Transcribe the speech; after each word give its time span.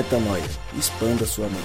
Metanoia. 0.00 0.42
Expanda 0.78 1.26
sua 1.26 1.44
mente. 1.44 1.60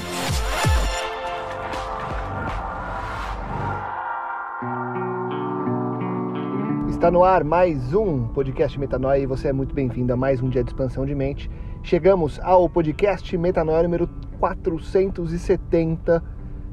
Está 6.90 7.10
no 7.10 7.24
ar 7.24 7.46
mais 7.46 7.94
um 7.94 8.28
podcast 8.28 8.78
Metanoia 8.78 9.20
e 9.20 9.26
você 9.26 9.48
é 9.48 9.54
muito 9.54 9.74
bem-vindo 9.74 10.12
a 10.12 10.18
mais 10.18 10.42
um 10.42 10.50
dia 10.50 10.66
de 10.66 10.70
expansão 10.70 11.06
de 11.06 11.16
mente. 11.16 11.50
Chegamos 11.82 12.38
ao 12.44 12.68
podcast 12.68 13.38
Metanoia 13.38 13.84
número 13.84 14.10
470. 14.38 16.22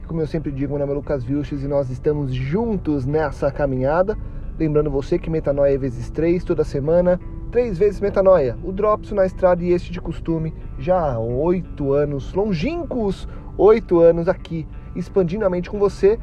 Como 0.09 0.21
eu 0.21 0.27
sempre 0.27 0.51
digo, 0.51 0.73
meu 0.73 0.81
nome 0.81 0.91
é 0.91 0.97
Lucas 0.97 1.23
Vilches 1.23 1.63
e 1.63 1.69
nós 1.69 1.91
estamos 1.91 2.35
juntos 2.35 3.07
nessa 3.07 3.53
caminhada. 3.53 4.19
Lembrando 4.59 4.91
você 4.91 5.17
que 5.17 5.31
Metanoia 5.31 5.77
é 5.77 5.79
vezes 5.79 6.11
3 6.11 6.43
toda 6.43 6.65
semana, 6.65 7.21
três 7.53 7.79
vezes 7.79 8.01
Metanoia. 8.01 8.57
O 8.65 8.73
Drops 8.73 9.13
na 9.13 9.27
estrada 9.27 9.63
e 9.63 9.73
este 9.73 9.93
de 9.93 10.01
costume 10.01 10.55
já 10.79 10.99
há 10.99 11.19
oito 11.19 11.93
anos, 11.93 12.33
longínquos 12.33 13.29
oito 13.59 14.01
anos 14.01 14.27
aqui, 14.27 14.67
expandindo 14.97 15.45
a 15.45 15.51
mente 15.51 15.71
com 15.71 15.79
você. 15.79 16.19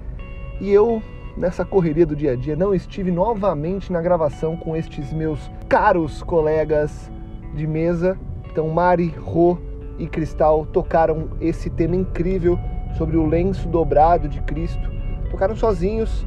E 0.60 0.72
eu, 0.72 1.02
nessa 1.38 1.64
correria 1.64 2.06
do 2.06 2.16
dia 2.16 2.32
a 2.32 2.36
dia, 2.36 2.56
não 2.56 2.74
estive 2.74 3.12
novamente 3.12 3.94
na 3.94 4.02
gravação 4.02 4.58
com 4.58 4.76
estes 4.76 5.14
meus 5.14 5.52
caros 5.70 6.24
colegas 6.24 7.12
de 7.54 7.68
mesa. 7.68 8.18
Então, 8.52 8.68
Mari, 8.68 9.14
Rô 9.20 9.56
e 10.00 10.08
Cristal 10.08 10.66
tocaram 10.66 11.30
esse 11.40 11.70
tema 11.70 11.96
incrível 11.96 12.58
sobre 12.98 13.16
o 13.16 13.26
lenço 13.28 13.68
dobrado 13.68 14.28
de 14.28 14.42
Cristo. 14.42 14.90
Tocaram 15.30 15.56
sozinhos, 15.56 16.26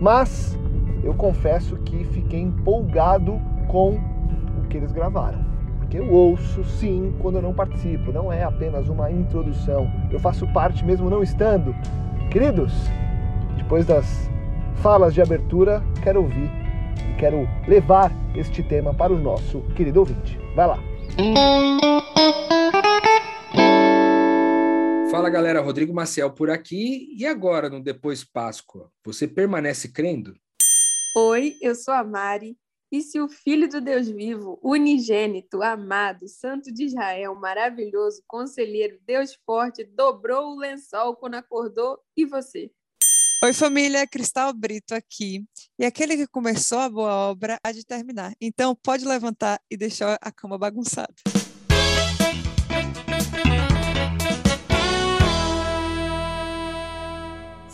mas 0.00 0.56
eu 1.02 1.14
confesso 1.14 1.76
que 1.78 2.04
fiquei 2.04 2.40
empolgado 2.40 3.40
com 3.66 4.15
que 4.76 4.84
eles 4.84 4.92
gravaram. 4.92 5.42
Porque 5.78 5.98
eu 5.98 6.12
ouço 6.12 6.64
sim 6.64 7.14
quando 7.20 7.36
eu 7.36 7.42
não 7.42 7.54
participo, 7.54 8.12
não 8.12 8.32
é 8.32 8.42
apenas 8.42 8.88
uma 8.88 9.10
introdução. 9.10 9.90
Eu 10.10 10.20
faço 10.20 10.46
parte 10.52 10.84
mesmo 10.84 11.08
não 11.08 11.22
estando. 11.22 11.74
Queridos, 12.30 12.72
depois 13.56 13.86
das 13.86 14.28
falas 14.82 15.14
de 15.14 15.22
abertura, 15.22 15.82
quero 16.02 16.22
ouvir 16.22 16.50
e 17.10 17.18
quero 17.18 17.48
levar 17.66 18.12
este 18.34 18.62
tema 18.62 18.92
para 18.92 19.12
o 19.12 19.18
nosso 19.18 19.62
querido 19.74 20.00
ouvinte. 20.00 20.38
Vai 20.54 20.66
lá. 20.66 20.78
Fala 25.10 25.30
galera, 25.30 25.62
Rodrigo 25.62 25.94
Maciel 25.94 26.30
por 26.32 26.50
aqui. 26.50 27.08
E 27.16 27.24
agora, 27.24 27.70
no 27.70 27.80
Depois 27.80 28.22
Páscoa, 28.22 28.90
você 29.04 29.26
permanece 29.26 29.90
crendo? 29.90 30.34
Oi, 31.16 31.54
eu 31.62 31.74
sou 31.74 31.94
a 31.94 32.04
Mari. 32.04 32.58
E 32.96 33.02
se 33.02 33.20
o 33.20 33.28
Filho 33.28 33.68
do 33.68 33.78
Deus 33.78 34.08
vivo, 34.08 34.58
unigênito, 34.62 35.62
amado, 35.62 36.26
Santo 36.26 36.72
de 36.72 36.84
Israel, 36.84 37.34
maravilhoso, 37.34 38.22
conselheiro, 38.26 38.98
Deus 39.06 39.38
forte, 39.44 39.84
dobrou 39.84 40.52
o 40.52 40.58
lençol 40.58 41.14
quando 41.14 41.34
acordou, 41.34 41.98
e 42.16 42.24
você? 42.24 42.70
Oi, 43.44 43.52
família, 43.52 44.06
Cristal 44.06 44.50
Brito 44.54 44.94
aqui. 44.94 45.44
E 45.78 45.84
aquele 45.84 46.16
que 46.16 46.26
começou 46.26 46.78
a 46.78 46.88
boa 46.88 47.14
obra 47.28 47.60
há 47.62 47.70
de 47.70 47.84
terminar. 47.84 48.32
Então, 48.40 48.74
pode 48.74 49.04
levantar 49.04 49.60
e 49.70 49.76
deixar 49.76 50.16
a 50.18 50.32
cama 50.32 50.56
bagunçada. 50.56 51.12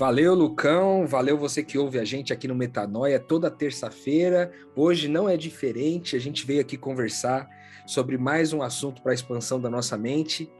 Valeu, 0.02 0.34
Lucão. 0.34 1.06
Valeu 1.06 1.38
você 1.38 1.62
que 1.62 1.78
ouve 1.78 1.96
a 1.96 2.04
gente 2.04 2.32
aqui 2.32 2.48
no 2.48 2.56
Metanoia 2.56 3.20
toda 3.20 3.48
terça-feira. 3.48 4.50
Hoje 4.74 5.06
não 5.06 5.28
é 5.28 5.36
diferente. 5.36 6.16
A 6.16 6.18
gente 6.18 6.44
veio 6.44 6.60
aqui 6.60 6.76
conversar 6.76 7.48
sobre 7.86 8.18
mais 8.18 8.52
um 8.52 8.62
assunto 8.62 9.00
para 9.00 9.12
a 9.12 9.14
expansão 9.14 9.60
da 9.60 9.70
nossa 9.70 9.96
mente. 9.96 10.50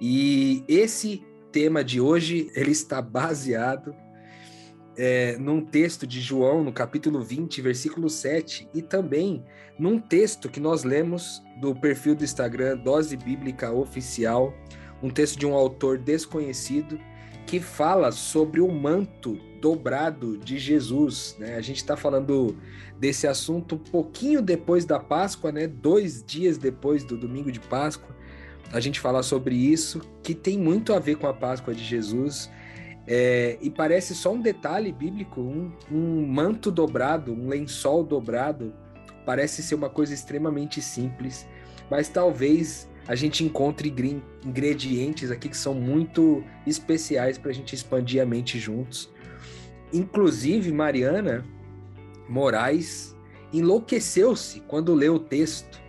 E 0.00 0.62
esse 0.68 1.24
tema 1.50 1.82
de 1.82 2.00
hoje 2.00 2.52
ele 2.54 2.70
está 2.70 3.02
baseado 3.02 3.96
é, 4.96 5.36
num 5.38 5.60
texto 5.60 6.06
de 6.06 6.20
João, 6.20 6.62
no 6.62 6.72
capítulo 6.72 7.20
20, 7.20 7.60
versículo 7.62 8.08
7, 8.08 8.68
e 8.72 8.80
também 8.80 9.44
num 9.76 9.98
texto 9.98 10.48
que 10.48 10.60
nós 10.60 10.84
lemos 10.84 11.42
do 11.60 11.74
perfil 11.74 12.14
do 12.14 12.22
Instagram 12.22 12.76
Dose 12.76 13.16
Bíblica 13.16 13.72
Oficial, 13.72 14.54
um 15.02 15.10
texto 15.10 15.36
de 15.36 15.46
um 15.46 15.52
autor 15.52 15.98
desconhecido 15.98 16.96
que 17.46 17.60
fala 17.60 18.10
sobre 18.10 18.60
o 18.60 18.70
manto 18.70 19.38
dobrado 19.60 20.36
de 20.38 20.58
Jesus. 20.58 21.36
Né? 21.38 21.56
A 21.56 21.60
gente 21.60 21.76
está 21.76 21.96
falando 21.96 22.56
desse 22.98 23.26
assunto 23.26 23.76
um 23.76 23.78
pouquinho 23.78 24.42
depois 24.42 24.84
da 24.84 24.98
Páscoa, 24.98 25.52
né? 25.52 25.66
dois 25.66 26.22
dias 26.24 26.58
depois 26.58 27.04
do 27.04 27.16
domingo 27.16 27.50
de 27.50 27.60
Páscoa. 27.60 28.14
A 28.72 28.80
gente 28.80 28.98
fala 28.98 29.22
sobre 29.22 29.54
isso, 29.54 30.00
que 30.22 30.34
tem 30.34 30.58
muito 30.58 30.92
a 30.92 30.98
ver 30.98 31.16
com 31.16 31.26
a 31.26 31.34
Páscoa 31.34 31.74
de 31.74 31.84
Jesus. 31.84 32.50
É, 33.06 33.58
e 33.60 33.70
parece 33.70 34.14
só 34.14 34.32
um 34.32 34.40
detalhe 34.40 34.90
bíblico, 34.90 35.40
um, 35.40 35.70
um 35.90 36.26
manto 36.26 36.70
dobrado, 36.70 37.32
um 37.32 37.48
lençol 37.48 38.02
dobrado, 38.02 38.72
parece 39.26 39.62
ser 39.62 39.74
uma 39.74 39.90
coisa 39.90 40.14
extremamente 40.14 40.80
simples, 40.80 41.46
mas 41.90 42.08
talvez 42.08 42.88
a 43.06 43.14
gente 43.14 43.44
encontre 43.44 43.94
ingredientes 44.44 45.30
aqui 45.30 45.48
que 45.48 45.56
são 45.56 45.74
muito 45.74 46.42
especiais 46.66 47.38
para 47.38 47.50
a 47.50 47.54
gente 47.54 47.74
expandir 47.74 48.22
a 48.22 48.26
mente 48.26 48.58
juntos. 48.58 49.10
Inclusive, 49.92 50.72
Mariana 50.72 51.44
Moraes 52.28 53.14
enlouqueceu-se 53.52 54.60
quando 54.60 54.94
leu 54.94 55.14
o 55.14 55.18
texto, 55.18 55.82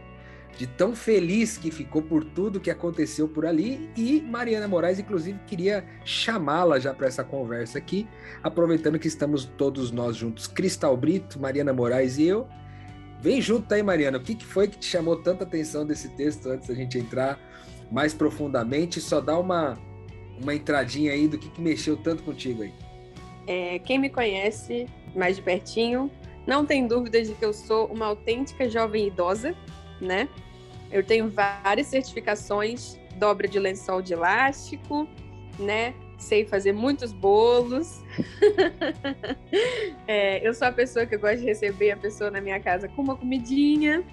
de 0.57 0.65
tão 0.65 0.95
feliz 0.95 1.57
que 1.57 1.69
ficou 1.69 2.01
por 2.01 2.23
tudo 2.23 2.59
que 2.59 2.69
aconteceu 2.69 3.27
por 3.27 3.45
ali. 3.45 3.89
E 3.95 4.21
Mariana 4.21 4.67
Moraes, 4.67 4.99
inclusive, 4.99 5.37
queria 5.45 5.85
chamá-la 6.05 6.79
já 6.79 6.93
para 6.93 7.07
essa 7.07 7.23
conversa 7.23 7.77
aqui, 7.77 8.07
aproveitando 8.41 8.97
que 8.97 9.07
estamos 9.07 9.45
todos 9.57 9.91
nós 9.91 10.15
juntos, 10.15 10.47
Cristal 10.47 10.95
Brito, 10.95 11.39
Mariana 11.39 11.73
Moraes 11.73 12.17
e 12.17 12.25
eu. 12.25 12.47
Vem 13.21 13.41
junto 13.41 13.73
aí, 13.73 13.81
Mariana. 13.81 14.17
O 14.17 14.21
que, 14.21 14.35
que 14.35 14.45
foi 14.45 14.67
que 14.67 14.77
te 14.77 14.85
chamou 14.85 15.15
tanta 15.17 15.43
atenção 15.43 15.85
desse 15.85 16.09
texto 16.09 16.47
antes 16.47 16.67
da 16.67 16.75
gente 16.75 16.97
entrar 16.97 17.39
mais 17.91 18.13
profundamente? 18.13 19.01
Só 19.01 19.19
dá 19.19 19.37
uma, 19.37 19.77
uma 20.41 20.53
entradinha 20.53 21.11
aí 21.11 21.27
do 21.27 21.37
que, 21.37 21.49
que 21.49 21.61
mexeu 21.61 21.97
tanto 21.97 22.23
contigo 22.23 22.63
aí. 22.63 22.73
É, 23.47 23.79
quem 23.79 23.99
me 23.99 24.09
conhece 24.09 24.87
mais 25.15 25.35
de 25.35 25.41
pertinho 25.41 26.09
não 26.45 26.65
tem 26.65 26.87
dúvidas 26.87 27.27
de 27.27 27.33
que 27.33 27.45
eu 27.45 27.53
sou 27.53 27.87
uma 27.87 28.07
autêntica 28.07 28.69
jovem 28.69 29.07
idosa, 29.07 29.55
né? 29.99 30.29
Eu 30.91 31.03
tenho 31.03 31.29
várias 31.29 31.87
certificações, 31.87 32.99
dobra 33.15 33.47
de 33.47 33.59
lençol 33.59 34.01
de 34.01 34.13
elástico, 34.13 35.07
né? 35.57 35.93
sei 36.17 36.45
fazer 36.45 36.73
muitos 36.73 37.11
bolos. 37.11 38.01
é, 40.07 40.47
eu 40.47 40.53
sou 40.53 40.67
a 40.67 40.71
pessoa 40.71 41.05
que 41.05 41.17
gosta 41.17 41.37
de 41.37 41.45
receber 41.45 41.91
a 41.91 41.97
pessoa 41.97 42.31
na 42.31 42.41
minha 42.41 42.59
casa 42.59 42.87
com 42.87 43.01
uma 43.01 43.15
comidinha. 43.15 44.03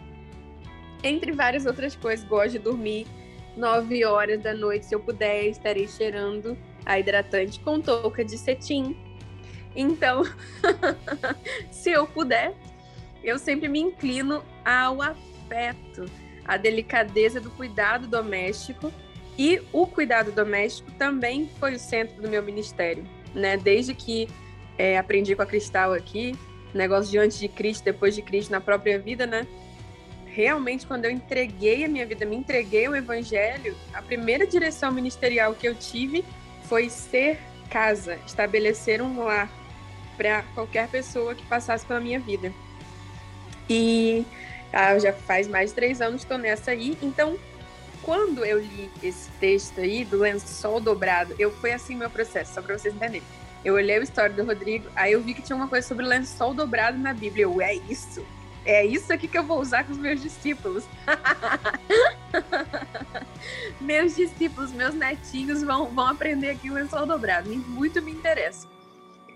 Entre 1.02 1.32
várias 1.32 1.66
outras 1.66 1.96
coisas, 1.96 2.24
gosto 2.26 2.52
de 2.52 2.58
dormir 2.58 3.06
nove 3.56 4.04
horas 4.04 4.40
da 4.40 4.54
noite. 4.54 4.86
Se 4.86 4.94
eu 4.94 5.00
puder, 5.00 5.46
estarei 5.46 5.88
cheirando 5.88 6.56
a 6.84 6.98
hidratante 6.98 7.60
com 7.60 7.80
touca 7.80 8.24
de 8.24 8.38
cetim. 8.38 8.96
Então, 9.74 10.22
se 11.70 11.90
eu 11.90 12.06
puder, 12.06 12.54
eu 13.22 13.38
sempre 13.38 13.68
me 13.68 13.80
inclino 13.80 14.42
ao 14.64 15.00
afeto, 15.00 16.04
à 16.44 16.56
delicadeza 16.56 17.40
do 17.40 17.50
cuidado 17.50 18.06
doméstico 18.06 18.92
e 19.38 19.62
o 19.72 19.86
cuidado 19.86 20.30
doméstico 20.32 20.90
também 20.92 21.48
foi 21.58 21.74
o 21.74 21.78
centro 21.78 22.20
do 22.20 22.28
meu 22.28 22.42
ministério, 22.42 23.04
né? 23.34 23.56
Desde 23.56 23.94
que 23.94 24.28
é, 24.78 24.98
aprendi 24.98 25.34
com 25.34 25.42
a 25.42 25.46
Cristal 25.46 25.92
aqui, 25.92 26.34
negócio 26.74 27.10
de 27.10 27.18
antes 27.18 27.38
de 27.38 27.48
Cristo, 27.48 27.84
depois 27.84 28.14
de 28.14 28.22
Cristo 28.22 28.50
na 28.50 28.60
própria 28.60 28.98
vida, 28.98 29.26
né? 29.26 29.46
Realmente, 30.26 30.86
quando 30.86 31.04
eu 31.04 31.10
entreguei 31.10 31.84
a 31.84 31.88
minha 31.88 32.06
vida, 32.06 32.24
me 32.24 32.36
entreguei 32.36 32.86
ao 32.86 32.96
Evangelho, 32.96 33.76
a 33.92 34.00
primeira 34.00 34.46
direção 34.46 34.90
ministerial 34.90 35.54
que 35.54 35.68
eu 35.68 35.74
tive 35.74 36.24
foi 36.64 36.88
ser 36.88 37.38
casa, 37.68 38.18
estabelecer 38.26 39.02
um 39.02 39.22
lar 39.22 39.50
para 40.16 40.42
qualquer 40.54 40.88
pessoa 40.88 41.34
que 41.34 41.44
passasse 41.46 41.84
pela 41.84 42.00
minha 42.00 42.18
vida. 42.18 42.52
E 43.68 44.24
ah, 44.72 44.98
já 44.98 45.12
faz 45.12 45.46
mais 45.46 45.70
de 45.70 45.76
três 45.76 46.00
anos 46.00 46.22
que 46.22 46.24
estou 46.24 46.38
nessa 46.38 46.70
aí, 46.70 46.96
então 47.02 47.36
quando 48.02 48.44
eu 48.44 48.58
li 48.58 48.90
esse 49.02 49.30
texto 49.32 49.80
aí 49.80 50.04
do 50.04 50.18
lençol 50.18 50.80
dobrado, 50.80 51.34
eu 51.38 51.50
foi 51.50 51.72
assim 51.72 51.96
meu 51.96 52.10
processo, 52.10 52.54
só 52.54 52.62
para 52.62 52.76
vocês 52.76 52.94
entenderem. 52.94 53.22
Eu 53.64 53.74
olhei 53.74 53.96
a 53.96 54.00
história 54.00 54.34
do 54.34 54.44
Rodrigo, 54.44 54.88
aí 54.96 55.12
eu 55.12 55.22
vi 55.22 55.34
que 55.34 55.42
tinha 55.42 55.54
uma 55.54 55.68
coisa 55.68 55.86
sobre 55.86 56.04
lençol 56.04 56.52
dobrado 56.52 56.98
na 56.98 57.14
Bíblia. 57.14 57.44
Eu, 57.44 57.60
é 57.60 57.74
isso. 57.74 58.24
É 58.64 58.84
isso 58.84 59.12
aqui 59.12 59.26
que 59.26 59.38
eu 59.38 59.44
vou 59.44 59.60
usar 59.60 59.84
com 59.84 59.92
os 59.92 59.98
meus 59.98 60.20
discípulos. 60.20 60.84
meus 63.80 64.16
discípulos, 64.16 64.72
meus 64.72 64.94
netinhos 64.94 65.62
vão, 65.62 65.86
vão 65.86 66.08
aprender 66.08 66.50
aqui 66.50 66.70
o 66.70 66.74
lençol 66.74 67.06
dobrado. 67.06 67.50
Muito 67.50 68.02
me 68.02 68.10
interessa. 68.10 68.68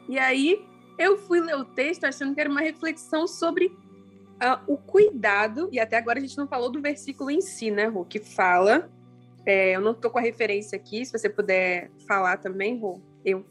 E 0.08 0.18
aí 0.18 0.66
eu 0.98 1.18
fui 1.18 1.40
ler 1.40 1.56
o 1.56 1.64
texto 1.64 2.04
achando 2.04 2.34
que 2.34 2.40
era 2.40 2.50
uma 2.50 2.60
reflexão 2.60 3.26
sobre 3.26 3.76
uh, 4.42 4.72
o 4.72 4.76
cuidado, 4.76 5.68
e 5.72 5.78
até 5.78 5.96
agora 5.96 6.18
a 6.18 6.22
gente 6.22 6.36
não 6.36 6.46
falou 6.46 6.70
do 6.70 6.80
versículo 6.80 7.30
em 7.30 7.40
si, 7.40 7.70
né, 7.70 7.86
Ru, 7.86 8.04
que 8.04 8.18
fala 8.18 8.90
É, 9.44 9.76
eu 9.76 9.80
não 9.80 9.94
tô 9.94 10.10
com 10.10 10.18
a 10.18 10.22
referência 10.22 10.76
aqui, 10.76 11.04
se 11.04 11.12
você 11.12 11.28
puder 11.28 11.90
falar 12.06 12.38
também, 12.38 12.78
Rô. 12.78 13.00
Eu. 13.24 13.44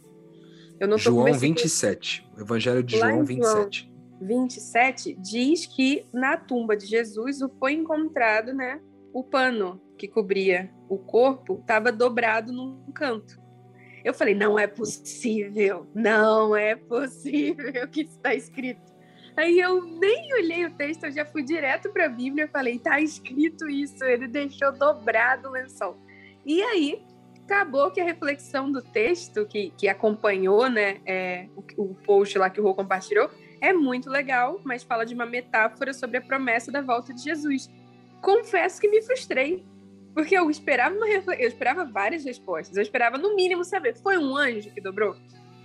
Eu 0.78 0.88
não 0.88 0.98
tô 0.98 1.04
João 1.04 1.34
27. 1.34 2.30
O 2.38 2.42
Evangelho 2.42 2.84
de 2.84 2.98
João 2.98 3.24
27. 3.24 3.90
João 4.20 4.28
27 4.28 5.14
diz 5.16 5.66
que 5.66 6.06
na 6.12 6.36
tumba 6.36 6.76
de 6.76 6.86
Jesus 6.86 7.40
foi 7.60 7.74
encontrado, 7.74 8.54
né, 8.54 8.82
o 9.14 9.24
pano 9.24 9.82
que 9.98 10.08
cobria 10.08 10.70
o 10.90 10.98
corpo 10.98 11.60
estava 11.62 11.92
dobrado 11.92 12.52
num 12.52 12.92
canto. 12.94 13.40
Eu 14.04 14.14
falei, 14.14 14.36
não 14.36 14.60
é 14.60 14.68
possível, 14.68 15.88
não 15.94 16.56
é 16.56 16.76
possível 16.76 17.88
que 17.88 18.02
está 18.02 18.36
escrito. 18.36 18.94
Aí 19.38 19.60
eu 19.60 19.82
nem 19.82 20.34
olhei 20.34 20.66
o 20.66 20.72
texto, 20.72 21.06
eu 21.06 21.12
já 21.12 21.26
fui 21.26 21.44
direto 21.44 21.90
para 21.90 22.06
a 22.06 22.10
Bíblia 22.10 22.46
e 22.46 22.48
falei, 22.48 22.80
tá 22.80 23.02
escrito 23.02 23.70
isso, 23.70 24.04
ele 24.04 24.28
deixou 24.28 24.72
dobrado 24.72 25.50
o 25.50 25.52
lençol. 25.52 25.98
E 26.46 26.62
aí 26.62 27.04
acabou 27.44 27.92
que 27.92 28.00
a 28.00 28.04
reflexão 28.04 28.72
do 28.72 28.82
texto 28.82 29.46
que, 29.46 29.72
que 29.78 29.88
acompanhou, 29.88 30.70
né, 30.70 31.02
é, 31.06 31.48
o, 31.56 31.64
o 31.84 31.96
post 31.96 32.38
lá 32.38 32.50
que 32.50 32.62
o 32.62 32.64
Rô 32.64 32.74
compartilhou, 32.74 33.30
é 33.62 33.74
muito 33.74 34.10
legal, 34.10 34.62
mas 34.64 34.84
fala 34.84 35.06
de 35.06 35.14
uma 35.14 35.26
metáfora 35.26 35.94
sobre 35.94 36.18
a 36.18 36.22
promessa 36.22 36.72
da 36.72 36.82
volta 36.82 37.14
de 37.14 37.22
Jesus. 37.22 37.70
Confesso 38.22 38.80
que 38.80 38.88
me 38.88 39.02
frustrei, 39.02 39.66
porque 40.14 40.38
eu 40.38 40.50
esperava 40.50 40.96
uma 40.96 41.08
eu 41.08 41.48
esperava 41.48 41.84
várias 41.84 42.24
respostas. 42.24 42.78
Eu 42.78 42.84
esperava 42.84 43.18
no 43.18 43.36
mínimo 43.36 43.64
saber, 43.64 43.96
foi 43.98 44.18
um 44.18 44.36
anjo 44.36 44.72
que 44.72 44.82
dobrou? 44.82 45.16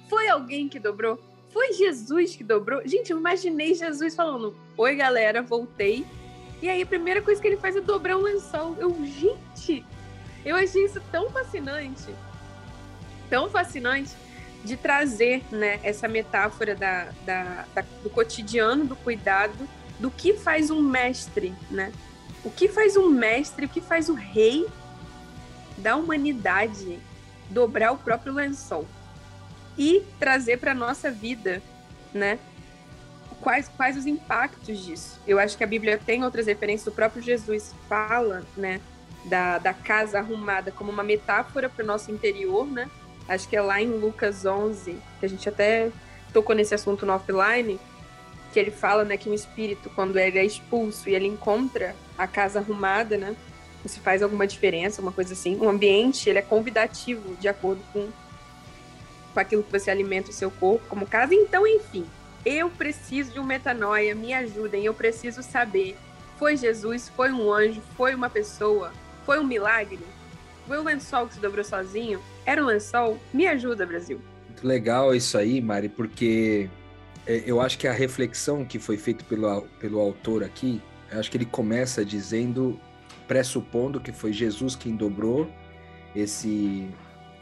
Foi 0.09 0.29
alguém 0.29 0.69
que 0.69 0.81
dobrou? 0.81 1.19
Foi 1.53 1.73
Jesus 1.73 2.37
que 2.37 2.45
dobrou? 2.45 2.81
Gente, 2.87 3.11
eu 3.11 3.19
imaginei 3.19 3.75
Jesus 3.75 4.15
falando: 4.15 4.55
"Oi, 4.77 4.95
galera, 4.95 5.43
voltei". 5.43 6.07
E 6.63 6.69
aí 6.69 6.83
a 6.83 6.87
primeira 6.87 7.21
coisa 7.21 7.41
que 7.41 7.49
ele 7.49 7.57
faz 7.57 7.75
é 7.77 7.81
dobrar 7.81 8.17
um 8.17 8.23
lençol. 8.23 8.77
Eu, 8.79 8.95
gente, 9.05 9.85
eu 10.45 10.57
achei 10.57 10.85
isso 10.85 11.01
tão 11.11 11.31
fascinante. 11.31 12.15
Tão 13.29 13.49
fascinante 13.49 14.13
de 14.65 14.77
trazer 14.77 15.43
né, 15.51 15.81
essa 15.83 16.07
metáfora 16.07 16.75
da, 16.75 17.11
da, 17.25 17.65
da, 17.75 17.85
do 18.03 18.11
cotidiano, 18.11 18.85
do 18.85 18.95
cuidado, 18.95 19.69
do 19.99 20.11
que 20.11 20.35
faz 20.35 20.71
um 20.71 20.83
mestre, 20.83 21.55
né? 21.71 21.93
O 22.45 22.51
que 22.51 22.69
faz 22.69 22.97
um 22.97 23.09
mestre, 23.09 23.67
o 23.67 23.69
que 23.69 23.81
faz 23.81 24.09
o 24.09 24.15
rei 24.15 24.67
da 25.79 25.97
humanidade 25.97 26.99
dobrar 27.49 27.93
o 27.93 27.99
próprio 27.99 28.35
lençol 28.35 28.87
e 29.81 30.03
trazer 30.19 30.59
para 30.59 30.75
nossa 30.75 31.11
vida, 31.11 31.63
né? 32.13 32.39
Quais, 33.41 33.67
quais 33.75 33.97
os 33.97 34.05
impactos 34.05 34.85
disso? 34.85 35.19
Eu 35.27 35.39
acho 35.39 35.57
que 35.57 35.65
a 35.65 35.67
Bíblia 35.67 35.97
tem 35.97 36.23
outras 36.23 36.47
referências. 36.47 36.87
O 36.87 36.93
próprio 36.93 37.23
Jesus 37.23 37.75
fala, 37.89 38.45
né, 38.55 38.79
da, 39.25 39.57
da 39.57 39.73
casa 39.73 40.19
arrumada 40.19 40.71
como 40.71 40.93
uma 40.93 41.03
metáfora 41.03 41.71
para 41.71 41.83
o 41.83 41.87
nosso 41.87 42.13
interior, 42.13 42.67
né? 42.67 42.91
Acho 43.27 43.49
que 43.49 43.57
é 43.57 43.63
lá 43.63 43.81
em 43.81 43.89
Lucas 43.89 44.45
11, 44.45 44.99
que 45.19 45.25
a 45.25 45.29
gente 45.29 45.49
até 45.49 45.91
tocou 46.31 46.55
nesse 46.55 46.75
assunto 46.75 47.07
no 47.07 47.15
offline, 47.15 47.81
que 48.53 48.61
ele 48.61 48.71
fala, 48.71 49.03
né, 49.03 49.17
que 49.17 49.31
um 49.31 49.35
espírito, 49.35 49.89
quando 49.95 50.19
ele 50.19 50.39
é 50.39 50.45
expulso 50.45 51.09
e 51.09 51.15
ele 51.15 51.27
encontra 51.27 51.97
a 52.19 52.27
casa 52.27 52.59
arrumada, 52.59 53.17
né, 53.17 53.35
se 53.87 53.99
faz 54.01 54.23
alguma 54.23 54.47
diferença, 54.47 55.01
uma 55.01 55.13
coisa 55.13 55.33
assim. 55.33 55.57
O 55.57 55.71
ambiente, 55.71 56.29
ele 56.29 56.39
é 56.39 56.43
convidativo 56.43 57.35
de 57.37 57.49
acordo 57.49 57.83
com, 57.95 58.11
com 59.33 59.41
aquilo 59.41 59.63
que 59.63 59.73
você 59.73 59.91
alimenta 59.91 60.31
o 60.31 60.35
seu 60.35 60.51
corpo 60.51 60.85
como 60.89 61.07
casa. 61.07 61.35
Então, 61.35 61.67
enfim, 61.67 62.07
eu 62.45 62.71
preciso 62.71 63.33
de 63.33 63.41
um 63.41 63.45
metanoia, 63.45 64.15
me 64.15 64.33
ajudem, 64.33 64.85
eu 64.85 64.95
preciso 64.95 65.43
saber. 65.43 65.97
Foi 66.39 66.57
Jesus, 66.57 67.09
foi 67.09 67.31
um 67.31 67.53
anjo, 67.53 67.83
foi 67.97 68.15
uma 68.15 68.31
pessoa, 68.31 68.93
foi 69.27 69.39
um 69.39 69.45
milagre? 69.45 70.01
Foi 70.67 70.79
o 70.79 70.83
lençol 70.83 71.27
que 71.27 71.35
se 71.35 71.41
dobrou 71.41 71.65
sozinho? 71.65 72.23
Era 72.47 72.63
um 72.63 72.67
lençol? 72.67 73.19
Me 73.33 73.47
ajuda, 73.47 73.85
Brasil. 73.85 74.21
Muito 74.47 74.67
legal 74.67 75.15
isso 75.15 75.37
aí, 75.37 75.61
Mari, 75.61 75.89
porque 75.89 76.71
é, 77.27 77.43
eu 77.47 77.61
acho 77.61 77.79
que 77.79 77.87
a 77.87 77.93
reflexão 77.93 78.65
que 78.65 78.79
foi 78.79 78.97
feita 78.97 79.25
pelo, 79.25 79.63
pelo 79.79 80.01
autor 80.01 80.43
aqui, 80.43 80.81
acho 81.13 81.31
que 81.31 81.37
ele 81.37 81.45
começa 81.45 82.05
dizendo, 82.05 82.81
pressupondo 83.29 84.01
que 84.01 84.13
foi 84.13 84.33
Jesus 84.33 84.75
quem 84.75 84.97
dobrou 84.97 85.51
esse 86.15 86.89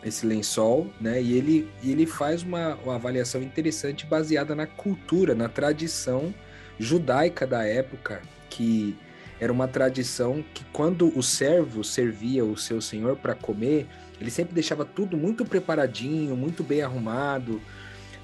esse 0.03 0.27
lençol, 0.27 0.91
né? 1.01 1.21
E 1.21 1.33
ele, 1.37 1.69
ele 1.83 2.07
faz 2.07 2.43
uma, 2.43 2.75
uma 2.77 2.95
avaliação 2.95 3.43
interessante 3.43 4.07
baseada 4.07 4.55
na 4.55 4.67
cultura, 4.67 5.35
na 5.35 5.49
tradição 5.49 6.33
judaica 6.79 7.47
da 7.47 7.65
época, 7.65 8.23
que 8.49 8.97
era 9.41 9.53
uma 9.53 9.69
tradição 9.69 10.45
que 10.55 10.65
quando 10.73 11.17
o 11.17 11.23
servo 11.23 11.85
servia 11.85 12.45
o 12.45 12.57
seu 12.57 12.81
senhor 12.81 13.17
para 13.17 13.35
comer, 13.35 13.87
ele 14.21 14.31
sempre 14.31 14.55
deixava 14.55 14.85
tudo 14.85 15.17
muito 15.17 15.45
preparadinho, 15.45 16.37
muito 16.37 16.65
bem 16.65 16.83
arrumado, 16.83 17.61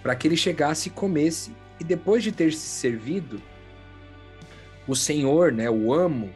para 0.03 0.15
que 0.15 0.26
ele 0.26 0.37
chegasse 0.37 0.88
e 0.88 0.93
comesse. 0.93 1.53
E 1.79 1.85
depois 1.85 2.23
de 2.23 2.32
ter 2.32 2.53
se 2.53 2.67
servido, 2.67 3.41
o 4.87 4.94
senhor, 4.94 5.53
né, 5.53 5.71
o 5.71 5.93
amo, 5.93 6.31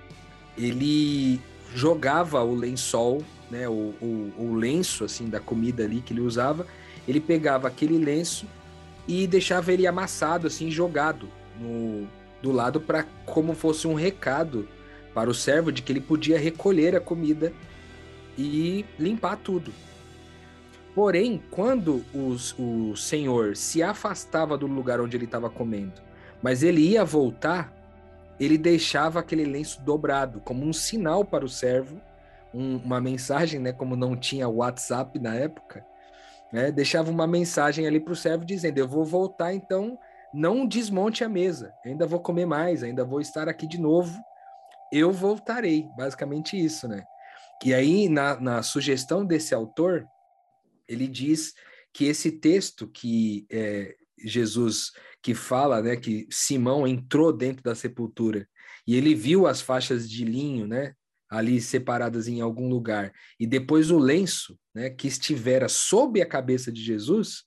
ele 0.57 1.41
jogava 1.75 2.43
o 2.43 2.55
lençol, 2.55 3.23
né, 3.51 3.69
o, 3.69 3.95
o, 4.01 4.33
o 4.39 4.55
lenço 4.55 5.05
assim 5.05 5.29
da 5.29 5.41
comida 5.41 5.85
ali 5.85 6.01
que 6.01 6.13
ele 6.13 6.21
usava, 6.21 6.67
ele 7.07 7.21
pegava 7.21 7.69
aquele 7.69 7.99
lenço 7.99 8.47
e 9.07 9.27
deixava 9.27 9.73
ele 9.73 9.87
amassado 9.87 10.47
assim, 10.47 10.71
jogado 10.71 11.29
no, 11.59 12.07
do 12.43 12.53
lado 12.53 12.81
para 12.81 13.05
como 13.25 13.55
fosse 13.55 13.87
um 13.87 13.95
recado 13.95 14.69
para 15.15 15.31
o 15.31 15.35
servo 15.35 15.73
de 15.73 15.83
que 15.83 15.91
ele 15.91 16.01
podia 16.01 16.39
recolher 16.39 16.95
a 16.95 17.01
comida 17.01 17.53
e 18.37 18.85
limpar 18.99 19.37
tudo. 19.37 19.73
Porém, 20.95 21.43
quando 21.51 22.05
os, 22.13 22.55
o 22.59 22.95
senhor 22.97 23.57
se 23.57 23.83
afastava 23.83 24.57
do 24.57 24.67
lugar 24.67 25.01
onde 25.01 25.17
ele 25.17 25.25
estava 25.25 25.49
comendo, 25.49 26.01
mas 26.43 26.63
ele 26.63 26.81
ia 26.81 27.05
voltar, 27.05 27.73
ele 28.39 28.59
deixava 28.59 29.21
aquele 29.21 29.45
lenço 29.45 29.81
dobrado 29.83 30.41
como 30.41 30.67
um 30.67 30.73
sinal 30.73 31.25
para 31.25 31.45
o 31.45 31.49
servo, 31.49 32.01
um, 32.53 32.77
uma 32.77 33.01
mensagem, 33.01 33.61
né? 33.61 33.73
Como 33.73 33.97
não 33.97 34.17
tinha 34.17 34.49
WhatsApp 34.49 35.19
na 35.19 35.35
época, 35.35 35.85
né? 36.53 36.71
Deixava 36.71 37.11
uma 37.11 37.27
mensagem 37.27 37.87
ali 37.87 38.01
para 38.01 38.13
o 38.13 38.17
servo 38.17 38.45
dizendo: 38.45 38.79
Eu 38.79 38.89
vou 38.89 39.05
voltar, 39.05 39.53
então 39.53 39.99
não 40.33 40.67
desmonte 40.67 41.25
a 41.25 41.29
mesa, 41.29 41.73
ainda 41.85 42.07
vou 42.07 42.21
comer 42.21 42.47
mais, 42.47 42.83
ainda 42.83 43.05
vou 43.05 43.21
estar 43.21 43.49
aqui 43.49 43.67
de 43.67 43.79
novo, 43.79 44.19
eu 44.93 45.11
voltarei. 45.13 45.89
Basicamente 45.97 46.63
isso, 46.63 46.87
né? 46.87 47.05
E 47.65 47.75
aí, 47.75 48.09
na, 48.09 48.39
na 48.41 48.63
sugestão 48.63 49.25
desse 49.25 49.55
autor, 49.55 50.07
ele 50.87 51.09
diz 51.09 51.55
que 51.93 52.05
esse 52.05 52.31
texto 52.31 52.87
que 52.87 53.47
é, 53.51 53.95
Jesus 54.19 54.93
que 55.23 55.35
fala, 55.35 55.83
né, 55.83 55.97
que 55.97 56.27
Simão 56.31 56.87
entrou 56.87 57.33
dentro 57.33 57.63
da 57.63 57.75
sepultura 57.75 58.49
e 58.87 58.95
ele 58.95 59.15
viu 59.15 59.47
as 59.47 59.61
faixas 59.61 60.09
de 60.09 60.25
linho, 60.25 60.67
né, 60.67 60.95
ali 61.29 61.61
separadas 61.61 62.29
em 62.29 62.41
algum 62.41 62.69
lugar, 62.69 63.13
e 63.39 63.47
depois 63.47 63.91
o 63.91 63.99
lenço, 63.99 64.59
né, 64.75 64.91
que 64.91 65.07
estivera 65.07 65.69
sob 65.69 66.21
a 66.23 66.27
cabeça 66.27 66.73
de 66.73 66.83
Jesus, 66.83 67.45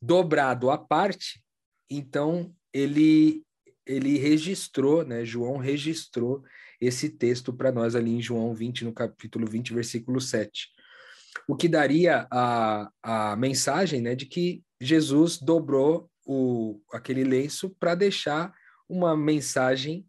dobrado 0.00 0.70
à 0.70 0.78
parte, 0.78 1.42
então 1.90 2.54
ele 2.72 3.42
ele 3.86 4.18
registrou, 4.18 5.04
né, 5.04 5.24
João 5.24 5.58
registrou 5.58 6.42
esse 6.80 7.08
texto 7.08 7.52
para 7.52 7.70
nós 7.70 7.94
ali 7.94 8.10
em 8.10 8.20
João 8.20 8.52
20, 8.52 8.84
no 8.84 8.92
capítulo 8.92 9.46
20, 9.46 9.72
versículo 9.72 10.20
7. 10.20 10.68
O 11.48 11.54
que 11.54 11.68
daria 11.68 12.26
a, 12.30 12.90
a 13.00 13.36
mensagem 13.36 14.00
né, 14.00 14.16
de 14.16 14.26
que 14.26 14.62
Jesus 14.80 15.38
dobrou 15.38 16.10
o, 16.26 16.80
aquele 16.92 17.22
lenço 17.22 17.70
para 17.78 17.94
deixar 17.94 18.52
uma 18.88 19.16
mensagem 19.16 20.04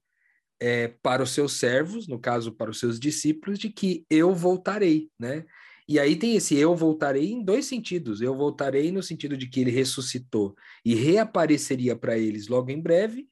é, 0.59 0.87
para 0.87 1.23
os 1.23 1.31
seus 1.31 1.53
servos, 1.53 2.07
no 2.07 2.19
caso 2.19 2.51
para 2.51 2.71
os 2.71 2.79
seus 2.79 2.99
discípulos, 2.99 3.59
de 3.59 3.69
que 3.69 4.05
eu 4.09 4.33
voltarei, 4.33 5.09
né? 5.19 5.45
E 5.87 5.99
aí 5.99 6.17
tem 6.17 6.35
esse 6.35 6.55
eu 6.55 6.75
voltarei 6.75 7.31
em 7.31 7.41
dois 7.41 7.65
sentidos. 7.65 8.19
Eu 8.21 8.35
voltarei 8.35 8.91
no 8.91 9.01
sentido 9.01 9.37
de 9.37 9.47
que 9.47 9.61
ele 9.61 9.71
ressuscitou 9.71 10.53
e 10.83 10.93
reapareceria 10.93 11.95
para 11.95 12.17
eles 12.17 12.47
logo 12.47 12.69
em 12.69 12.81
breve, 12.81 13.29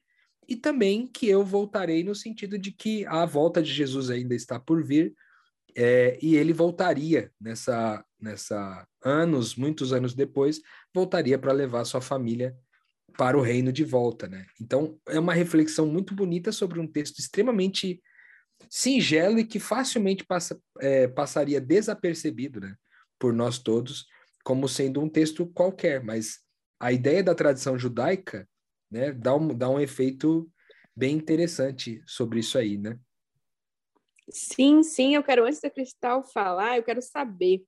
e 0.48 0.56
também 0.56 1.06
que 1.06 1.28
eu 1.28 1.44
voltarei 1.44 2.04
no 2.04 2.14
sentido 2.14 2.58
de 2.58 2.72
que 2.72 3.04
a 3.06 3.26
volta 3.26 3.62
de 3.62 3.72
Jesus 3.72 4.10
ainda 4.10 4.34
está 4.34 4.58
por 4.60 4.82
vir 4.82 5.14
é, 5.76 6.18
e 6.22 6.36
ele 6.36 6.52
voltaria 6.52 7.30
nessa 7.40 8.04
nessa 8.18 8.86
anos, 9.04 9.56
muitos 9.56 9.92
anos 9.92 10.14
depois, 10.14 10.60
voltaria 10.94 11.38
para 11.38 11.52
levar 11.52 11.84
sua 11.84 12.00
família 12.00 12.56
para 13.16 13.36
o 13.36 13.42
reino 13.42 13.72
de 13.72 13.84
volta, 13.84 14.28
né? 14.28 14.46
Então 14.60 14.98
é 15.08 15.18
uma 15.18 15.34
reflexão 15.34 15.86
muito 15.86 16.14
bonita 16.14 16.52
sobre 16.52 16.78
um 16.78 16.86
texto 16.86 17.18
extremamente 17.18 18.00
singelo 18.68 19.38
e 19.38 19.44
que 19.44 19.58
facilmente 19.58 20.24
passa, 20.24 20.60
é, 20.80 21.06
passaria 21.08 21.60
desapercebido, 21.60 22.60
né, 22.60 22.74
por 23.18 23.32
nós 23.32 23.58
todos, 23.58 24.06
como 24.44 24.68
sendo 24.68 25.00
um 25.00 25.08
texto 25.08 25.46
qualquer, 25.46 26.02
mas 26.02 26.40
a 26.80 26.92
ideia 26.92 27.22
da 27.22 27.34
tradição 27.34 27.78
judaica 27.78 28.48
né, 28.90 29.12
dá 29.12 29.34
um, 29.34 29.48
dá 29.48 29.68
um 29.68 29.80
efeito 29.80 30.50
bem 30.94 31.16
interessante 31.16 32.02
sobre 32.06 32.40
isso 32.40 32.56
aí, 32.56 32.78
né? 32.78 32.98
Sim, 34.30 34.82
sim, 34.82 35.14
eu 35.14 35.22
quero, 35.22 35.44
antes 35.44 35.60
da 35.60 35.70
Cristal 35.70 36.24
falar, 36.24 36.76
eu 36.76 36.82
quero 36.82 37.00
saber. 37.00 37.64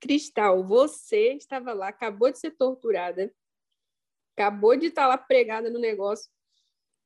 Cristal, 0.00 0.62
você 0.64 1.32
estava 1.32 1.72
lá, 1.72 1.88
acabou 1.88 2.30
de 2.30 2.38
ser 2.38 2.50
torturada, 2.50 3.32
acabou 4.36 4.76
de 4.76 4.86
estar 4.86 5.06
lá 5.06 5.16
pregada 5.16 5.70
no 5.70 5.78
negócio. 5.78 6.28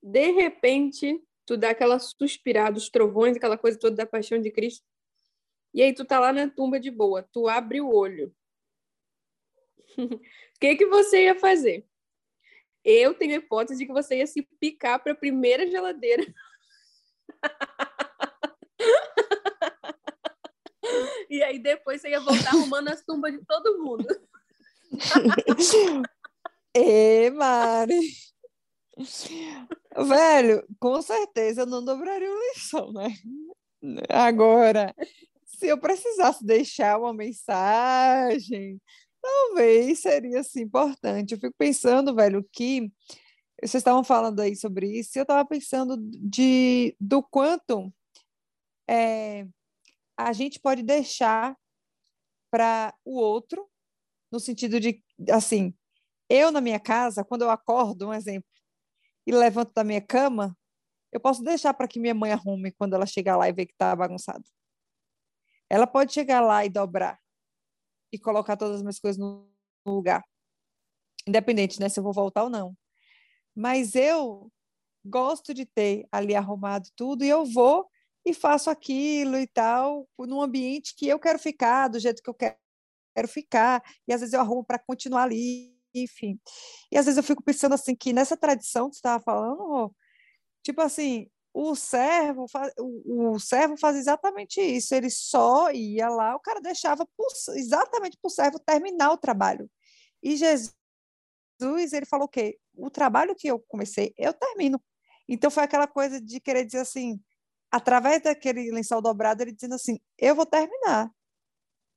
De 0.03 0.33
repente, 0.33 1.23
tu 1.47 1.57
dá 1.57 1.71
aquela 1.71 2.01
suspirada, 2.01 2.77
os 2.77 2.91
trovões, 2.91 3.37
aquela 3.37 3.57
coisa 3.57 3.79
toda 3.79 3.95
da 3.97 4.05
paixão 4.05 4.41
de 4.41 4.51
Cristo. 4.51 4.85
E 5.73 5.81
aí 5.81 5.95
tu 5.95 6.05
tá 6.05 6.19
lá 6.19 6.33
na 6.33 6.49
tumba 6.49 6.81
de 6.81 6.91
boa, 6.91 7.23
tu 7.33 7.47
abre 7.49 7.81
o 7.81 7.95
olho. 7.95 8.35
O 10.57 10.61
que 10.61 10.77
que 10.77 10.85
você 10.85 11.25
ia 11.25 11.35
fazer? 11.35 11.87
Eu 12.85 13.15
tenho 13.15 13.33
a 13.33 13.37
hipótese 13.37 13.81
de 13.81 13.87
que 13.87 13.93
você 13.95 14.19
ia 14.19 14.27
se 14.27 14.43
picar 14.61 15.03
para 15.03 15.13
a 15.13 15.17
primeira 15.17 15.67
geladeira. 15.67 16.23
e 21.31 21.43
aí 21.43 21.59
depois 21.59 22.03
você 22.03 22.11
ia 22.11 22.21
voltar 22.21 22.51
arrumando 22.51 22.89
as 22.89 23.03
tumbas 23.03 23.33
de 23.33 23.43
todo 23.47 23.83
mundo. 23.83 24.07
Ê, 26.75 27.31
Mari. 27.31 28.01
Velho, 29.97 30.67
com 30.79 31.01
certeza 31.03 31.63
eu 31.63 31.67
não 31.67 31.85
dobraria 31.85 32.31
o 32.31 32.39
lençol, 32.39 32.93
né? 32.93 33.09
Agora, 34.09 34.95
se 35.45 35.67
eu 35.69 35.79
precisasse 35.79 36.45
deixar 36.45 36.99
uma 36.99 37.15
mensagem, 37.15 38.81
talvez 39.21 40.01
seria 40.01 40.41
assim 40.41 40.63
importante. 40.63 41.33
Eu 41.35 41.41
fico 41.41 41.55
pensando, 41.59 42.15
velho, 42.15 42.47
que 42.53 42.93
vocês 43.61 43.81
estavam 43.81 44.05
falando 44.05 44.41
aí 44.41 44.57
sobre 44.57 44.87
isso, 44.87 45.17
e 45.17 45.21
eu 45.21 45.23
estava 45.23 45.47
pensando 45.47 45.97
de 45.99 46.97
do 47.01 47.23
quanto 47.23 47.93
é, 48.89 49.47
a 50.17 50.33
gente 50.33 50.59
pode 50.61 50.83
deixar 50.83 51.57
para 52.51 52.95
o 53.05 53.19
outro, 53.19 53.69
no 54.33 54.41
sentido 54.41 54.81
de, 54.81 55.03
assim, 55.31 55.75
eu 56.31 56.53
na 56.53 56.61
minha 56.61 56.81
casa, 56.81 57.25
quando 57.25 57.43
eu 57.43 57.51
acordo, 57.51 58.09
um 58.09 58.15
exemplo, 58.15 58.49
e 59.27 59.33
levanto 59.33 59.73
da 59.75 59.85
minha 59.85 60.01
cama, 60.01 60.57
eu 61.13 61.21
posso 61.21 61.43
deixar 61.43 61.75
para 61.75 61.89
que 61.89 61.99
minha 62.01 62.15
mãe 62.15 62.33
arrume 62.33 62.73
quando 62.73 62.95
ela 62.95 63.07
chegar 63.07 63.37
lá 63.37 63.49
e 63.49 63.53
ver 63.53 63.67
que 63.67 63.73
está 63.73 63.95
bagunçado. 63.97 64.45
Ela 65.69 65.87
pode 65.87 66.13
chegar 66.13 66.41
lá 66.41 66.65
e 66.65 66.69
dobrar 66.71 67.21
e 68.13 68.19
colocar 68.19 68.57
todas 68.57 68.77
as 68.77 68.83
minhas 68.83 68.99
coisas 68.99 69.19
no 69.19 69.49
lugar, 69.87 70.25
independente, 71.27 71.81
né, 71.81 71.89
se 71.89 71.99
eu 71.99 72.05
vou 72.05 72.13
voltar 72.13 72.45
ou 72.45 72.51
não. 72.51 72.77
Mas 73.55 73.95
eu 73.95 74.51
gosto 75.05 75.53
de 75.55 75.67
ter 75.67 76.07
ali 76.13 76.35
arrumado 76.35 76.89
tudo 76.97 77.25
e 77.25 77.29
eu 77.29 77.45
vou 77.45 77.89
e 78.25 78.35
faço 78.35 78.71
aquilo 78.71 79.37
e 79.39 79.47
tal, 79.47 80.09
num 80.19 80.43
ambiente 80.43 80.95
que 80.95 81.09
eu 81.09 81.19
quero 81.19 81.39
ficar, 81.39 81.89
do 81.89 81.99
jeito 81.99 82.23
que 82.23 82.31
eu 82.31 82.35
quero, 82.35 82.57
ficar, 83.29 83.83
e 84.07 84.13
às 84.13 84.21
vezes 84.21 84.33
eu 84.35 84.41
arrumo 84.41 84.65
para 84.65 84.79
continuar 84.79 85.25
ali, 85.25 85.75
enfim. 85.95 86.39
E 86.91 86.99
às 86.99 87.07
vezes 87.07 87.17
eu 87.17 87.23
fico 87.23 87.43
pensando 87.43 87.75
assim 87.75 87.95
que 87.95 88.13
nessa 88.13 88.37
tradição 88.37 88.89
que 88.89 88.97
você 88.97 89.01
estava 89.01 89.23
falando, 89.23 89.95
tipo 90.63 90.81
assim, 90.81 91.29
o 91.53 91.75
servo, 91.75 92.47
o, 92.79 93.33
o 93.35 93.41
servo 93.41 93.77
faz 93.77 93.97
exatamente 93.97 94.61
isso. 94.61 94.95
Ele 94.95 95.11
só 95.11 95.71
ia 95.73 96.09
lá, 96.09 96.37
o 96.37 96.41
cara 96.41 96.61
deixava 96.61 97.07
por, 97.17 97.29
exatamente 97.57 98.17
para 98.21 98.29
o 98.29 98.31
servo 98.31 98.59
terminar 98.59 99.13
o 99.13 99.19
trabalho. 99.19 99.71
E 100.23 100.37
Jesus, 100.37 100.73
ele 101.93 102.07
falou 102.07 102.27
o 102.27 102.29
quê? 102.29 102.59
O 102.75 102.91
trabalho 102.91 103.35
que 103.35 103.49
eu 103.49 103.59
comecei, 103.69 104.15
eu 104.17 104.33
termino. 104.33 104.81
Então 105.29 105.51
foi 105.51 105.65
aquela 105.65 105.87
coisa 105.87 106.21
de 106.21 106.41
querer 106.41 106.65
dizer 106.65 106.81
assim, 106.81 107.21
através 107.71 108.23
daquele 108.23 108.71
lençol 108.71 109.01
dobrado, 109.01 109.43
ele 109.43 109.53
dizendo 109.53 109.75
assim: 109.75 109.99
eu 110.19 110.35
vou 110.35 110.47
terminar. 110.47 111.11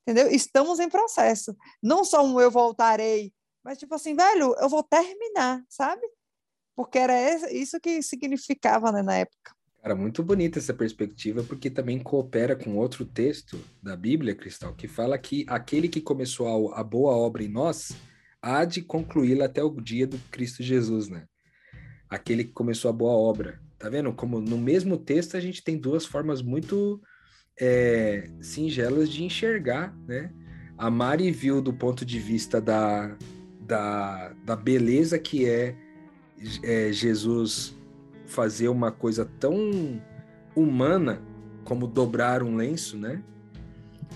Entendeu? 0.02 0.30
Estamos 0.30 0.80
em 0.80 0.90
processo. 0.90 1.56
Não 1.82 2.04
só 2.04 2.24
um 2.24 2.40
eu 2.40 2.52
voltarei, 2.52 3.34
mas 3.64 3.78
tipo 3.78 3.96
assim, 3.96 4.16
velho, 4.16 4.56
eu 4.60 4.70
vou 4.70 4.84
terminar, 4.84 5.64
sabe? 5.70 6.06
porque 6.76 6.98
era 6.98 7.52
isso 7.52 7.80
que 7.80 8.02
significava 8.02 8.92
né, 8.92 9.02
na 9.02 9.16
época. 9.18 9.54
Cara, 9.82 9.96
muito 9.96 10.24
bonita 10.24 10.60
essa 10.60 10.74
perspectiva, 10.74 11.44
porque 11.44 11.70
também 11.70 12.00
coopera 12.00 12.56
com 12.56 12.78
outro 12.78 13.06
texto 13.06 13.60
da 13.82 13.96
Bíblia, 13.98 14.34
Cristal, 14.34 14.74
que 14.74 14.88
fala 14.88 15.18
que 15.18 15.46
aquele 15.48 15.90
que 15.90 16.00
começou 16.00 16.72
a, 16.74 16.80
a 16.80 16.84
boa 16.84 17.16
obra 17.16 17.44
em 17.44 17.50
nós 17.50 17.92
há 18.42 18.64
de 18.64 18.82
concluí-la 18.82 19.46
até 19.46 19.62
o 19.62 19.70
dia 19.82 20.08
do 20.08 20.18
Cristo 20.32 20.64
Jesus, 20.64 21.10
né? 21.10 21.26
Aquele 22.10 22.46
que 22.46 22.54
começou 22.54 22.90
a 22.90 22.94
boa 22.94 23.14
obra. 23.14 23.62
Tá 23.78 23.90
vendo? 23.90 24.14
Como 24.14 24.40
no 24.40 24.58
mesmo 24.58 24.98
texto 24.98 25.36
a 25.36 25.40
gente 25.42 25.62
tem 25.62 25.78
duas 25.78 26.06
formas 26.06 26.42
muito 26.42 27.02
é, 27.60 28.30
singelas 28.42 29.10
de 29.10 29.26
enxergar, 29.26 29.94
né? 30.08 30.32
A 30.78 30.90
Mari 30.90 31.30
viu 31.30 31.62
do 31.62 31.74
ponto 31.74 32.06
de 32.06 32.20
vista 32.20 32.62
da, 32.62 33.18
da, 33.68 34.34
da 34.46 34.56
beleza 34.56 35.18
que 35.18 35.48
é 35.48 35.76
é, 36.62 36.92
Jesus 36.92 37.76
fazer 38.26 38.68
uma 38.68 38.92
coisa 38.92 39.26
tão 39.40 40.02
humana 40.56 41.22
como 41.64 41.88
dobrar 41.88 42.44
um 42.44 42.56
lenço, 42.56 42.98
né? 42.98 43.24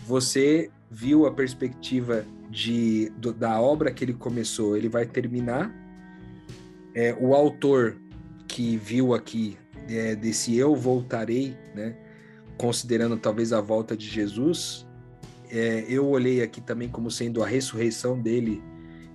Você 0.06 0.70
viu 0.90 1.26
a 1.26 1.32
perspectiva 1.32 2.26
de, 2.50 3.10
do, 3.18 3.34
da 3.34 3.60
obra 3.60 3.92
que 3.92 4.04
ele 4.04 4.14
começou, 4.14 4.76
ele 4.76 4.90
vai 4.90 5.06
terminar. 5.06 5.74
É, 6.94 7.16
o 7.20 7.34
autor 7.34 7.98
que 8.48 8.76
viu 8.78 9.14
aqui 9.14 9.58
é, 9.88 10.16
desse 10.16 10.56
eu 10.58 10.76
voltarei, 10.76 11.56
né? 11.76 11.96
Considerando 12.58 13.18
talvez 13.18 13.54
a 13.54 13.62
volta 13.62 13.96
de 13.96 14.08
Jesus, 14.08 14.88
é, 15.50 15.86
eu 15.88 16.08
olhei 16.08 16.42
aqui 16.42 16.60
também 16.60 16.90
como 16.90 17.10
sendo 17.12 17.44
a 17.44 17.48
ressurreição 17.48 18.20
dele 18.20 18.62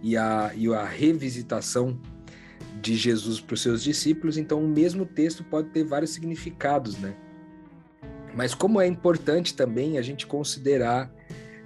e 0.03 0.17
a, 0.17 0.51
e 0.55 0.73
a 0.73 0.85
revisitação 0.85 1.99
de 2.81 2.97
Jesus 2.97 3.41
para 3.41 3.55
os 3.55 3.63
seus 3.63 3.83
discípulos, 3.83 4.37
então 4.37 4.63
o 4.63 4.69
mesmo 4.69 5.07
texto 5.07 5.45
pode 5.45 5.69
ter 5.69 5.85
vários 5.85 6.11
significados, 6.11 6.99
né? 6.99 7.15
Mas 8.35 8.55
como 8.55 8.81
é 8.81 8.87
importante 8.87 9.55
também 9.55 9.99
a 9.99 10.03
gente 10.03 10.27
considerar 10.27 11.13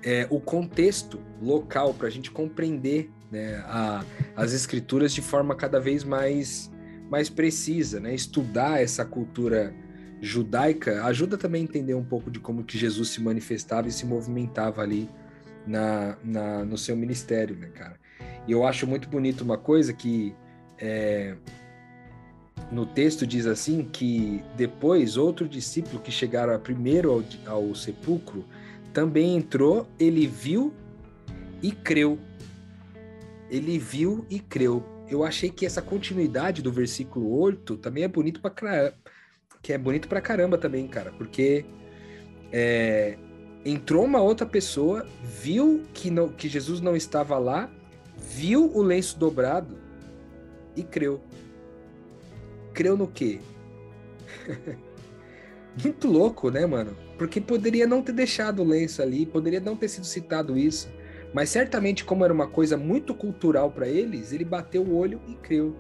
é, 0.03 0.27
o 0.31 0.41
contexto 0.41 1.21
local 1.41 1.95
para 1.95 2.09
a 2.09 2.11
gente 2.11 2.31
compreender 2.31 3.11
né, 3.31 3.57
a, 3.67 4.05
as 4.35 4.53
escrituras 4.53 5.13
de 5.13 5.23
forma 5.23 5.55
cada 5.55 5.81
vez 5.81 6.05
mais, 6.05 6.71
mais 7.09 7.31
precisa, 7.31 7.99
né? 8.01 8.15
Estudar 8.15 8.83
essa 8.83 9.05
cultura 9.05 9.75
judaica 10.21 11.05
ajuda 11.05 11.37
também 11.37 11.63
a 11.63 11.65
entender 11.65 11.95
um 11.95 12.05
pouco 12.05 12.31
de 12.31 12.41
como 12.41 12.65
que 12.65 12.77
Jesus 12.77 13.11
se 13.11 13.23
manifestava 13.23 13.89
e 13.89 13.93
se 13.93 14.05
movimentava 14.07 14.83
ali 14.83 15.09
na, 15.67 16.17
na 16.25 16.65
no 16.65 16.77
seu 16.77 16.97
ministério, 16.97 17.57
né, 17.57 17.69
cara? 17.69 17.97
E 18.47 18.53
eu 18.53 18.67
acho 18.67 18.87
muito 18.87 19.09
bonito 19.09 19.43
uma 19.43 19.59
coisa 19.59 19.93
que 19.93 20.35
é, 20.79 21.37
no 22.71 22.85
texto 22.85 23.27
diz 23.27 23.47
assim 23.47 23.83
que 23.85 24.43
depois 24.57 25.17
outro 25.17 25.49
discípulo 25.49 26.01
que 26.01 26.11
chegara 26.11 26.59
primeiro 26.59 27.25
ao, 27.47 27.55
ao 27.55 27.75
sepulcro 27.75 28.45
também 28.93 29.37
entrou, 29.37 29.87
ele 29.99 30.27
viu 30.27 30.73
e 31.63 31.71
creu. 31.71 32.19
Ele 33.51 33.79
viu 33.79 34.27
e 34.31 34.41
creu. 34.41 34.83
Eu 35.09 35.23
achei 35.23 35.51
que 35.51 35.65
essa 35.65 35.81
continuidade 35.81 36.63
do 36.63 36.73
versículo 36.73 37.39
8 37.41 37.77
também 37.77 38.05
é 38.05 38.09
bonito 38.09 38.41
para 38.41 38.51
caramba, 38.51 38.95
que 39.63 39.73
é 39.73 39.79
bonito 39.79 40.09
para 40.09 40.21
caramba 40.21 40.59
também, 40.59 40.89
cara, 40.89 41.13
porque 41.13 41.65
é, 42.51 43.17
entrou 43.65 44.05
uma 44.05 44.21
outra 44.21 44.47
pessoa, 44.47 45.07
viu 45.23 45.83
que, 45.93 46.11
não, 46.11 46.29
que 46.29 46.49
Jesus 46.49 46.81
não 46.81 46.97
estava 46.97 47.39
lá, 47.39 47.71
viu 48.17 48.71
o 48.75 48.83
lenço 48.83 49.19
dobrado 49.19 49.79
e 50.75 50.83
creu. 50.83 51.21
Creu 52.73 52.97
no 52.97 53.07
quê? 53.07 53.41
Muito 55.83 56.09
louco, 56.09 56.51
né, 56.51 56.65
mano? 56.67 56.97
Porque 57.19 57.41
poderia 57.41 57.87
não 57.87 58.03
ter 58.03 58.13
deixado 58.13 58.63
o 58.63 58.65
lenço 58.65 59.03
ali, 59.03 59.27
poderia 59.27 59.61
não 59.61 59.77
ter 59.77 59.89
sido 59.89 60.07
citado 60.07 60.57
isso. 60.57 60.89
Mas 61.33 61.51
certamente, 61.51 62.05
como 62.05 62.25
era 62.25 62.33
uma 62.33 62.47
coisa 62.47 62.77
muito 62.77 63.15
cultural 63.15 63.71
para 63.71 63.87
eles, 63.87 64.33
ele 64.33 64.45
bateu 64.45 64.83
o 64.83 64.97
olho 64.97 65.21
e 65.29 65.35
creu. 65.35 65.77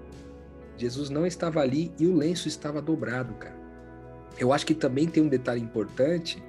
Jesus 0.77 1.09
não 1.09 1.27
estava 1.27 1.61
ali 1.61 1.93
e 1.99 2.07
o 2.07 2.15
lenço 2.15 2.49
estava 2.49 2.83
dobrado, 2.83 3.33
cara. 3.35 3.57
Eu 4.39 4.53
acho 4.53 4.67
que 4.67 4.75
também 4.75 5.07
tem 5.07 5.23
um 5.23 5.29
detalhe 5.29 5.61
importante 5.61 6.43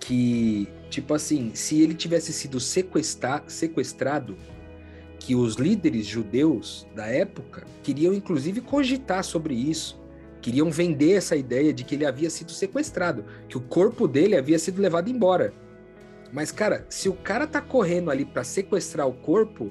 que, 0.00 0.66
tipo 0.88 1.12
assim, 1.12 1.50
se 1.54 1.82
ele 1.82 1.94
tivesse 1.94 2.32
sido 2.32 2.58
sequestra 2.58 3.42
sequestrado, 3.46 4.36
que 5.18 5.34
os 5.34 5.54
líderes 5.56 6.06
judeus 6.06 6.86
da 6.94 7.06
época 7.06 7.64
queriam 7.82 8.14
inclusive 8.14 8.60
cogitar 8.60 9.24
sobre 9.24 9.54
isso, 9.54 10.00
queriam 10.40 10.70
vender 10.70 11.12
essa 11.12 11.36
ideia 11.36 11.72
de 11.72 11.84
que 11.84 11.94
ele 11.94 12.06
havia 12.06 12.30
sido 12.30 12.52
sequestrado, 12.52 13.24
que 13.48 13.56
o 13.56 13.60
corpo 13.60 14.06
dele 14.06 14.36
havia 14.36 14.58
sido 14.58 14.80
levado 14.80 15.10
embora. 15.10 15.52
Mas 16.32 16.52
cara, 16.52 16.86
se 16.88 17.08
o 17.08 17.14
cara 17.14 17.46
tá 17.46 17.60
correndo 17.60 18.10
ali 18.10 18.24
para 18.24 18.44
sequestrar 18.44 19.08
o 19.08 19.14
corpo, 19.14 19.70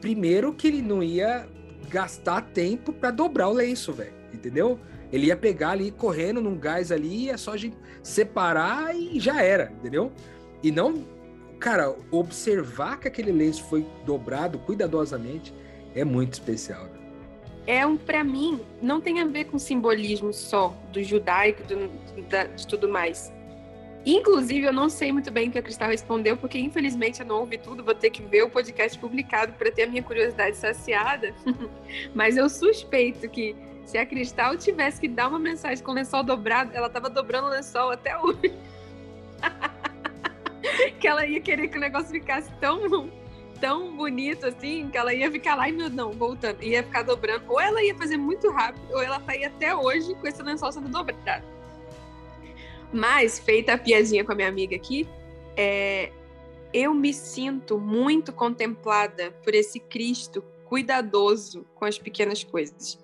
primeiro 0.00 0.52
que 0.52 0.66
ele 0.66 0.82
não 0.82 1.02
ia 1.02 1.46
gastar 1.88 2.42
tempo 2.42 2.92
para 2.92 3.10
dobrar 3.10 3.48
o 3.48 3.52
lenço, 3.52 3.92
velho, 3.92 4.14
entendeu? 4.32 4.78
Ele 5.12 5.26
ia 5.26 5.36
pegar 5.36 5.70
ali 5.70 5.90
correndo 5.90 6.40
num 6.40 6.58
gás 6.58 6.90
ali, 6.90 7.30
é 7.30 7.36
só 7.36 7.52
a 7.52 7.56
gente 7.56 7.76
separar 8.02 8.96
e 8.96 9.20
já 9.20 9.42
era, 9.42 9.72
entendeu? 9.78 10.10
E 10.62 10.72
não, 10.72 11.04
cara, 11.64 11.96
observar 12.10 13.00
que 13.00 13.08
aquele 13.08 13.32
lenço 13.32 13.64
foi 13.64 13.86
dobrado 14.04 14.58
cuidadosamente 14.58 15.50
é 15.94 16.04
muito 16.04 16.34
especial. 16.34 16.84
Né? 16.84 17.00
É 17.66 17.86
um, 17.86 17.96
para 17.96 18.22
mim, 18.22 18.60
não 18.82 19.00
tem 19.00 19.18
a 19.22 19.24
ver 19.24 19.44
com 19.44 19.58
simbolismo 19.58 20.30
só 20.30 20.76
do 20.92 21.02
judaico, 21.02 21.62
do, 21.62 21.88
da, 22.28 22.44
de 22.44 22.66
tudo 22.66 22.86
mais. 22.86 23.32
Inclusive, 24.04 24.66
eu 24.66 24.74
não 24.74 24.90
sei 24.90 25.10
muito 25.10 25.30
bem 25.30 25.48
o 25.48 25.52
que 25.52 25.58
a 25.58 25.62
Cristal 25.62 25.88
respondeu, 25.88 26.36
porque 26.36 26.58
infelizmente 26.58 27.20
eu 27.20 27.26
não 27.26 27.40
ouvi 27.40 27.56
tudo, 27.56 27.82
vou 27.82 27.94
ter 27.94 28.10
que 28.10 28.20
ver 28.20 28.42
o 28.42 28.50
podcast 28.50 28.98
publicado 28.98 29.54
para 29.54 29.72
ter 29.72 29.84
a 29.84 29.86
minha 29.86 30.02
curiosidade 30.02 30.58
saciada. 30.58 31.34
Mas 32.14 32.36
eu 32.36 32.46
suspeito 32.50 33.26
que 33.26 33.56
se 33.86 33.96
a 33.96 34.04
Cristal 34.04 34.58
tivesse 34.58 35.00
que 35.00 35.08
dar 35.08 35.28
uma 35.28 35.38
mensagem 35.38 35.82
com 35.82 35.92
o 35.92 35.94
lençol 35.94 36.22
dobrado, 36.22 36.72
ela 36.74 36.90
tava 36.90 37.08
dobrando 37.08 37.46
o 37.46 37.50
lençol 37.50 37.90
até 37.90 38.18
hoje. 38.18 38.52
que 40.98 41.06
ela 41.06 41.26
ia 41.26 41.40
querer 41.40 41.68
que 41.68 41.76
o 41.76 41.80
negócio 41.80 42.10
ficasse 42.10 42.50
tão, 42.60 43.10
tão 43.60 43.96
bonito 43.96 44.46
assim, 44.46 44.88
que 44.90 44.98
ela 44.98 45.12
ia 45.12 45.30
ficar 45.30 45.54
lá 45.54 45.68
e 45.68 45.72
meu 45.72 45.90
não, 45.90 46.12
voltando, 46.12 46.62
ia 46.62 46.82
ficar 46.82 47.02
dobrando. 47.02 47.44
Ou 47.48 47.60
ela 47.60 47.82
ia 47.82 47.94
fazer 47.94 48.16
muito 48.16 48.50
rápido, 48.50 48.84
ou 48.90 49.02
ela 49.02 49.20
tá 49.20 49.32
aí 49.32 49.44
até 49.44 49.74
hoje 49.74 50.14
com 50.14 50.26
esse 50.26 50.42
lençol 50.42 50.72
sendo 50.72 50.88
dobrado. 50.88 51.44
Mas, 52.92 53.38
feita 53.38 53.74
a 53.74 53.78
piadinha 53.78 54.24
com 54.24 54.32
a 54.32 54.34
minha 54.34 54.48
amiga 54.48 54.76
aqui, 54.76 55.08
é, 55.56 56.12
eu 56.72 56.94
me 56.94 57.12
sinto 57.12 57.78
muito 57.78 58.32
contemplada 58.32 59.32
por 59.42 59.54
esse 59.54 59.80
Cristo 59.80 60.44
cuidadoso 60.64 61.66
com 61.74 61.84
as 61.84 61.98
pequenas 61.98 62.44
coisas. 62.44 62.98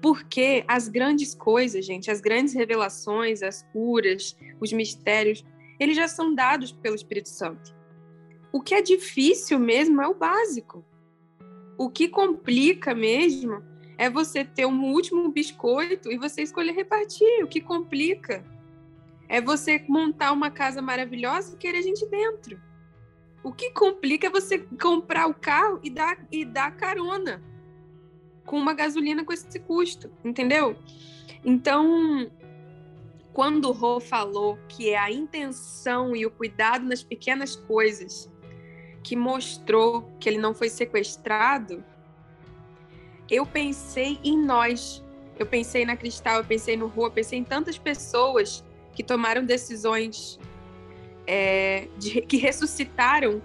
Porque 0.00 0.64
as 0.68 0.88
grandes 0.88 1.34
coisas, 1.34 1.84
gente, 1.84 2.10
as 2.10 2.20
grandes 2.20 2.54
revelações, 2.54 3.42
as 3.42 3.62
curas, 3.72 4.36
os 4.60 4.72
mistérios, 4.72 5.44
eles 5.84 5.96
já 5.96 6.08
são 6.08 6.34
dados 6.34 6.72
pelo 6.72 6.96
Espírito 6.96 7.28
Santo. 7.28 7.74
O 8.52 8.60
que 8.60 8.74
é 8.74 8.82
difícil 8.82 9.58
mesmo 9.58 10.00
é 10.00 10.08
o 10.08 10.14
básico. 10.14 10.84
O 11.76 11.90
que 11.90 12.08
complica 12.08 12.94
mesmo 12.94 13.62
é 13.98 14.08
você 14.08 14.44
ter 14.44 14.66
um 14.66 14.92
último 14.92 15.30
biscoito 15.30 16.10
e 16.10 16.18
você 16.18 16.42
escolher 16.42 16.72
repartir. 16.72 17.44
O 17.44 17.48
que 17.48 17.60
complica 17.60 18.44
é 19.28 19.40
você 19.40 19.84
montar 19.88 20.32
uma 20.32 20.50
casa 20.50 20.80
maravilhosa 20.80 21.54
e 21.54 21.58
querer 21.58 21.82
gente 21.82 22.06
dentro. 22.06 22.60
O 23.42 23.52
que 23.52 23.70
complica 23.70 24.28
é 24.28 24.30
você 24.30 24.58
comprar 24.80 25.26
o 25.26 25.34
carro 25.34 25.80
e 25.82 25.90
dar, 25.90 26.26
e 26.30 26.44
dar 26.44 26.76
carona 26.76 27.42
com 28.44 28.56
uma 28.56 28.72
gasolina 28.72 29.24
com 29.24 29.32
esse 29.32 29.58
custo, 29.60 30.10
entendeu? 30.24 30.76
Então, 31.44 32.30
quando 33.34 33.68
o 33.68 33.72
Rô 33.72 33.98
falou 33.98 34.56
que 34.68 34.90
é 34.90 34.96
a 34.96 35.10
intenção 35.10 36.14
e 36.14 36.24
o 36.24 36.30
cuidado 36.30 36.86
nas 36.86 37.02
pequenas 37.02 37.56
coisas 37.56 38.30
que 39.02 39.16
mostrou 39.16 40.08
que 40.20 40.28
ele 40.28 40.38
não 40.38 40.54
foi 40.54 40.68
sequestrado, 40.68 41.84
eu 43.28 43.44
pensei 43.44 44.20
em 44.22 44.38
nós. 44.38 45.02
Eu 45.36 45.46
pensei 45.46 45.84
na 45.84 45.96
Cristal, 45.96 46.38
eu 46.38 46.44
pensei 46.44 46.76
no 46.76 46.86
Rô, 46.86 47.06
eu 47.06 47.10
pensei 47.10 47.40
em 47.40 47.44
tantas 47.44 47.76
pessoas 47.76 48.64
que 48.92 49.02
tomaram 49.02 49.44
decisões 49.44 50.38
é, 51.26 51.88
de, 51.98 52.20
que 52.22 52.36
ressuscitaram 52.36 53.42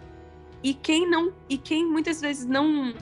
e 0.61 0.75
quem 0.75 1.09
não 1.09 1.33
e 1.49 1.57
quem 1.57 1.83
muitas 1.83 2.21
vezes 2.21 2.45
não 2.45 2.93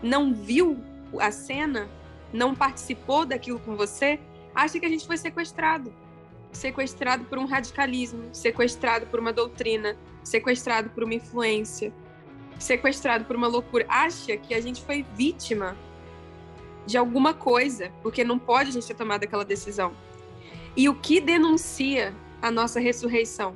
não 0.00 0.32
viu 0.32 0.78
a 1.18 1.32
cena, 1.32 1.88
não 2.32 2.54
participou 2.54 3.26
daquilo 3.26 3.58
com 3.58 3.74
você, 3.74 4.20
acha 4.54 4.78
que 4.78 4.86
a 4.86 4.88
gente 4.88 5.04
foi 5.04 5.16
sequestrado. 5.16 5.92
Sequestrado 6.56 7.24
por 7.24 7.38
um 7.38 7.44
radicalismo, 7.44 8.30
sequestrado 8.32 9.06
por 9.06 9.20
uma 9.20 9.32
doutrina, 9.32 9.96
sequestrado 10.24 10.90
por 10.90 11.04
uma 11.04 11.14
influência, 11.14 11.92
sequestrado 12.58 13.24
por 13.24 13.36
uma 13.36 13.46
loucura. 13.46 13.84
Acha 13.88 14.36
que 14.36 14.54
a 14.54 14.60
gente 14.60 14.82
foi 14.82 15.04
vítima 15.14 15.76
de 16.86 16.96
alguma 16.96 17.34
coisa, 17.34 17.92
porque 18.02 18.24
não 18.24 18.38
pode 18.38 18.70
a 18.70 18.72
gente 18.72 18.86
ter 18.86 18.94
tomado 18.94 19.24
aquela 19.24 19.44
decisão. 19.44 19.94
E 20.76 20.88
o 20.88 20.94
que 20.94 21.20
denuncia 21.20 22.14
a 22.40 22.50
nossa 22.50 22.80
ressurreição 22.80 23.54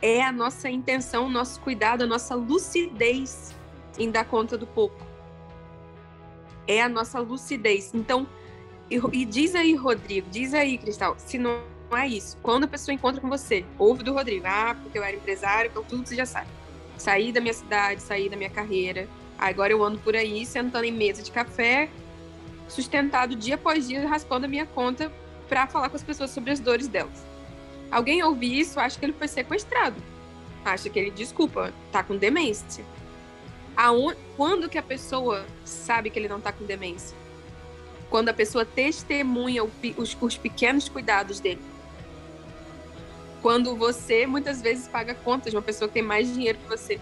é 0.00 0.22
a 0.22 0.32
nossa 0.32 0.70
intenção, 0.70 1.26
o 1.26 1.30
nosso 1.30 1.60
cuidado, 1.60 2.02
a 2.02 2.06
nossa 2.06 2.34
lucidez 2.34 3.54
em 3.98 4.10
dar 4.10 4.24
conta 4.24 4.56
do 4.56 4.66
pouco 4.66 5.10
é 6.66 6.80
a 6.80 6.88
nossa 6.88 7.18
lucidez. 7.18 7.92
Então, 7.92 8.26
e, 8.88 9.24
diz 9.24 9.54
aí, 9.54 9.74
Rodrigo, 9.74 10.28
diz 10.30 10.54
aí, 10.54 10.78
Cristal, 10.78 11.16
se 11.18 11.36
não 11.36 11.69
é 11.96 12.06
isso. 12.06 12.36
Quando 12.42 12.64
a 12.64 12.68
pessoa 12.68 12.94
encontra 12.94 13.20
com 13.20 13.28
você, 13.28 13.64
ouve 13.78 14.02
do 14.02 14.12
Rodrigo, 14.12 14.46
ah, 14.46 14.76
porque 14.82 14.98
eu 14.98 15.04
era 15.04 15.16
empresário, 15.16 15.70
então 15.70 15.82
tudo 15.82 16.06
você 16.06 16.14
já 16.14 16.26
sabe. 16.26 16.48
Saí 16.96 17.32
da 17.32 17.40
minha 17.40 17.54
cidade, 17.54 18.02
saí 18.02 18.28
da 18.28 18.36
minha 18.36 18.50
carreira, 18.50 19.08
agora 19.38 19.72
eu 19.72 19.82
ando 19.82 19.98
por 19.98 20.14
aí, 20.14 20.44
sentando 20.44 20.84
em 20.84 20.92
mesa 20.92 21.22
de 21.22 21.30
café, 21.30 21.88
sustentado 22.68 23.34
dia 23.34 23.56
após 23.56 23.88
dia, 23.88 24.06
raspando 24.06 24.46
a 24.46 24.48
minha 24.48 24.66
conta 24.66 25.10
para 25.48 25.66
falar 25.66 25.88
com 25.88 25.96
as 25.96 26.02
pessoas 26.02 26.30
sobre 26.30 26.52
as 26.52 26.60
dores 26.60 26.86
delas. 26.86 27.24
Alguém 27.90 28.22
ouve 28.22 28.60
isso, 28.60 28.78
acha 28.78 28.98
que 28.98 29.04
ele 29.04 29.12
foi 29.12 29.26
sequestrado. 29.26 29.96
Acha 30.64 30.88
que 30.88 30.98
ele, 30.98 31.10
desculpa, 31.10 31.72
tá 31.90 32.04
com 32.04 32.16
demência. 32.16 32.84
Aonde, 33.76 34.18
quando 34.36 34.68
que 34.68 34.78
a 34.78 34.82
pessoa 34.82 35.44
sabe 35.64 36.10
que 36.10 36.18
ele 36.18 36.28
não 36.28 36.38
está 36.38 36.52
com 36.52 36.64
demência? 36.64 37.16
Quando 38.08 38.28
a 38.28 38.34
pessoa 38.34 38.64
testemunha 38.64 39.64
os, 39.64 40.16
os 40.20 40.36
pequenos 40.36 40.88
cuidados 40.88 41.40
dele. 41.40 41.60
Quando 43.42 43.74
você 43.76 44.26
muitas 44.26 44.60
vezes 44.60 44.86
paga 44.86 45.14
contas 45.14 45.50
de 45.50 45.56
uma 45.56 45.62
pessoa 45.62 45.88
que 45.88 45.94
tem 45.94 46.02
mais 46.02 46.32
dinheiro 46.32 46.58
que 46.58 46.68
você. 46.68 47.00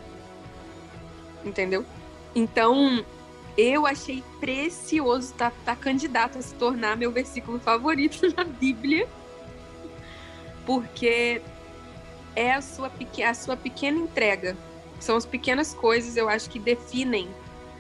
Entendeu? 1.45 1.85
Então, 2.35 3.05
eu 3.57 3.87
achei 3.87 4.23
precioso 4.39 5.33
estar 5.33 5.51
tá, 5.51 5.57
tá 5.65 5.77
candidato 5.77 6.39
a 6.39 6.43
se 6.43 6.55
tornar 6.55 6.97
meu 6.97 7.11
versículo 7.11 7.59
favorito 7.59 8.21
na 8.37 8.45
Bíblia, 8.45 9.09
porque 10.65 11.43
é 12.37 12.53
a 12.53 12.61
sua, 12.61 12.93
a 13.27 13.35
sua 13.35 13.57
pequena 13.57 13.99
entrega 13.99 14.57
são 15.01 15.17
as 15.17 15.27
pequenas 15.27 15.75
coisas, 15.75 16.17
eu 16.17 16.29
acho, 16.29 16.51
que 16.51 16.59
definem 16.59 17.29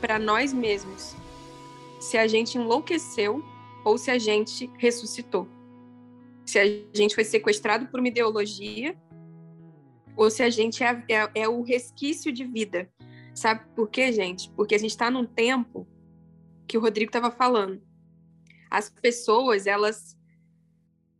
para 0.00 0.18
nós 0.18 0.52
mesmos 0.52 1.16
se 2.00 2.16
a 2.16 2.26
gente 2.26 2.56
enlouqueceu 2.56 3.42
ou 3.84 3.98
se 3.98 4.10
a 4.10 4.18
gente 4.18 4.70
ressuscitou. 4.78 5.48
Se 6.48 6.58
a 6.58 6.64
gente 6.94 7.14
foi 7.14 7.24
sequestrado 7.24 7.88
por 7.88 8.00
uma 8.00 8.08
ideologia 8.08 8.98
ou 10.16 10.30
se 10.30 10.42
a 10.42 10.48
gente 10.48 10.82
é, 10.82 11.04
é, 11.06 11.42
é 11.42 11.46
o 11.46 11.60
resquício 11.60 12.32
de 12.32 12.42
vida. 12.42 12.90
Sabe 13.34 13.68
por 13.74 13.90
quê, 13.90 14.10
gente? 14.10 14.50
Porque 14.52 14.74
a 14.74 14.78
gente 14.78 14.92
está 14.92 15.10
num 15.10 15.26
tempo 15.26 15.86
que 16.66 16.78
o 16.78 16.80
Rodrigo 16.80 17.10
estava 17.10 17.30
falando. 17.30 17.86
As 18.70 18.88
pessoas, 18.88 19.66
elas. 19.66 20.18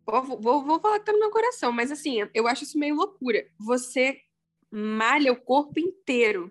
Vou, 0.07 0.41
vou, 0.41 0.65
vou 0.65 0.81
falar 0.81 0.99
que 0.99 1.05
tá 1.05 1.13
no 1.13 1.21
meu 1.21 1.31
coração, 1.31 1.73
mas 1.73 1.93
assim, 1.93 2.21
eu 2.33 2.49
acho 2.49 2.65
isso 2.65 2.79
meio 2.79 2.95
loucura. 2.95 3.47
Você 3.59 4.19
malha 4.71 5.31
o 5.31 5.41
corpo 5.43 5.79
inteiro, 5.79 6.51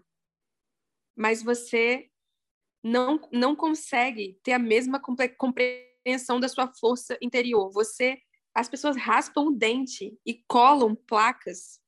mas 1.16 1.42
você 1.42 2.12
não, 2.84 3.20
não 3.34 3.56
consegue 3.56 4.40
ter 4.44 4.54
a 4.54 4.60
mesma 4.60 5.02
compreensão 5.02 6.40
da 6.40 6.48
sua 6.48 6.72
força 6.80 7.18
interior. 7.20 7.72
Você, 7.72 8.22
as 8.58 8.68
pessoas 8.68 8.98
raspam 8.98 9.46
o 9.46 9.52
dente 9.52 10.18
e 10.26 10.34
colam 10.48 10.96
placas 10.96 11.80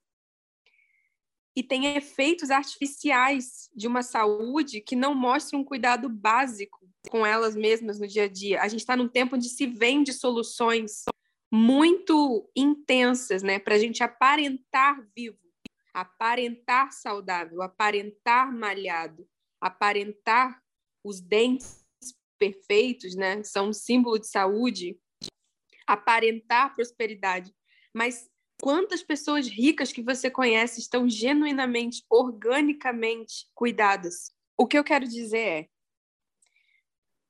e 1.56 1.64
tem 1.64 1.96
efeitos 1.96 2.52
artificiais 2.52 3.70
de 3.76 3.88
uma 3.88 4.04
saúde 4.04 4.80
que 4.80 4.96
não 4.96 5.16
mostram 5.16 5.62
um 5.62 5.64
cuidado 5.64 6.08
básico 6.08 6.88
com 7.10 7.26
elas 7.26 7.56
mesmas 7.56 8.00
no 8.00 8.08
dia 8.08 8.26
a 8.26 8.28
dia. 8.28 8.62
A 8.62 8.68
gente 8.68 8.82
está 8.82 8.96
num 8.96 9.08
tempo 9.08 9.36
onde 9.36 9.50
se 9.50 9.66
vende 9.66 10.14
soluções 10.14 11.06
muito 11.52 12.48
intensas, 12.56 13.42
né, 13.42 13.58
para 13.58 13.74
a 13.74 13.80
gente 13.80 14.04
aparentar 14.04 15.04
vivo 15.16 15.40
aparentar 15.92 16.92
saudável, 16.92 17.64
aparentar 17.64 18.54
malhado, 18.54 19.28
aparentar 19.60 20.62
os 21.04 21.20
dentes 21.20 21.84
perfeitos, 22.38 23.16
né? 23.16 23.44
São 23.44 23.70
um 23.70 23.74
símbolo 23.74 24.20
de 24.20 24.28
saúde, 24.28 24.98
aparentar 25.94 26.76
prosperidade. 26.76 27.54
Mas 27.94 28.30
quantas 28.62 29.02
pessoas 29.02 29.48
ricas 29.48 29.92
que 29.92 30.02
você 30.02 30.30
conhece 30.30 30.80
estão 30.80 31.10
genuinamente, 31.10 32.04
organicamente 32.10 33.48
cuidadas? 33.56 34.32
O 34.58 34.68
que 34.68 34.78
eu 34.78 34.84
quero 34.84 35.08
dizer 35.08 35.38
é, 35.38 35.68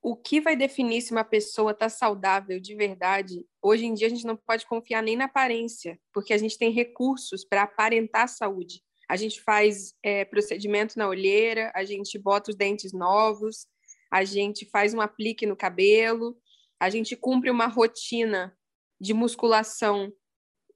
o 0.01 0.15
que 0.15 0.39
vai 0.39 0.55
definir 0.55 1.01
se 1.01 1.11
uma 1.11 1.23
pessoa 1.23 1.71
está 1.71 1.89
saudável 1.89 2.59
de 2.59 2.75
verdade? 2.75 3.45
Hoje 3.61 3.85
em 3.85 3.93
dia 3.93 4.07
a 4.07 4.09
gente 4.09 4.25
não 4.25 4.37
pode 4.37 4.65
confiar 4.65 5.03
nem 5.03 5.15
na 5.15 5.25
aparência, 5.25 5.99
porque 6.13 6.33
a 6.33 6.37
gente 6.37 6.57
tem 6.57 6.71
recursos 6.71 7.43
para 7.43 7.63
aparentar 7.63 8.29
saúde. 8.29 8.81
A 9.09 9.15
gente 9.15 9.41
faz 9.41 9.93
é, 10.03 10.23
procedimento 10.23 10.97
na 10.97 11.07
olheira, 11.07 11.71
a 11.75 11.83
gente 11.83 12.17
bota 12.17 12.51
os 12.51 12.55
dentes 12.55 12.93
novos, 12.93 13.67
a 14.11 14.23
gente 14.23 14.65
faz 14.69 14.93
um 14.93 15.01
aplique 15.01 15.45
no 15.45 15.55
cabelo, 15.55 16.37
a 16.79 16.89
gente 16.89 17.15
cumpre 17.15 17.49
uma 17.49 17.67
rotina 17.67 18.55
de 18.99 19.13
musculação 19.13 20.11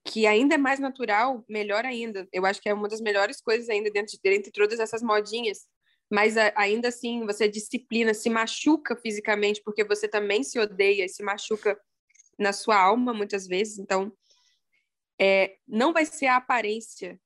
que 0.06 0.28
ainda 0.28 0.56
é 0.56 0.58
mais 0.58 0.80
natural, 0.80 1.46
melhor 1.48 1.86
ainda. 1.86 2.28
Eu 2.32 2.46
acho 2.46 2.62
que 2.62 2.68
é 2.68 2.74
uma 2.74 2.89
das 2.89 3.00
melhores 3.00 3.42
coisas 3.42 3.70
ainda 3.70 3.89
dentro 3.89 4.18
de, 4.22 4.30
entre 4.30 4.52
todas 4.52 4.80
essas 4.80 5.02
modinhas. 5.02 5.66
Mas 6.12 6.38
a, 6.38 6.52
ainda 6.56 6.89
assim, 6.89 7.26
você 7.26 7.48
disciplina, 7.48 8.13
se 8.13 8.30
machuca 8.30 8.96
fisicamente, 8.98 9.62
porque 9.63 9.84
você 9.84 10.08
também 10.08 10.44
se 10.44 10.60
odeia 10.60 11.06
e 11.06 11.10
se 11.10 11.24
machuca 11.24 11.80
na 12.38 12.52
sua 12.52 12.78
alma 12.78 13.13
muitas 13.13 13.48
vezes. 13.48 13.80
Então, 13.80 14.12
é, 15.20 15.56
não 15.68 15.94
vai 15.94 16.06
ser 16.06 16.26
a 16.26 16.38
aparência 16.38 17.20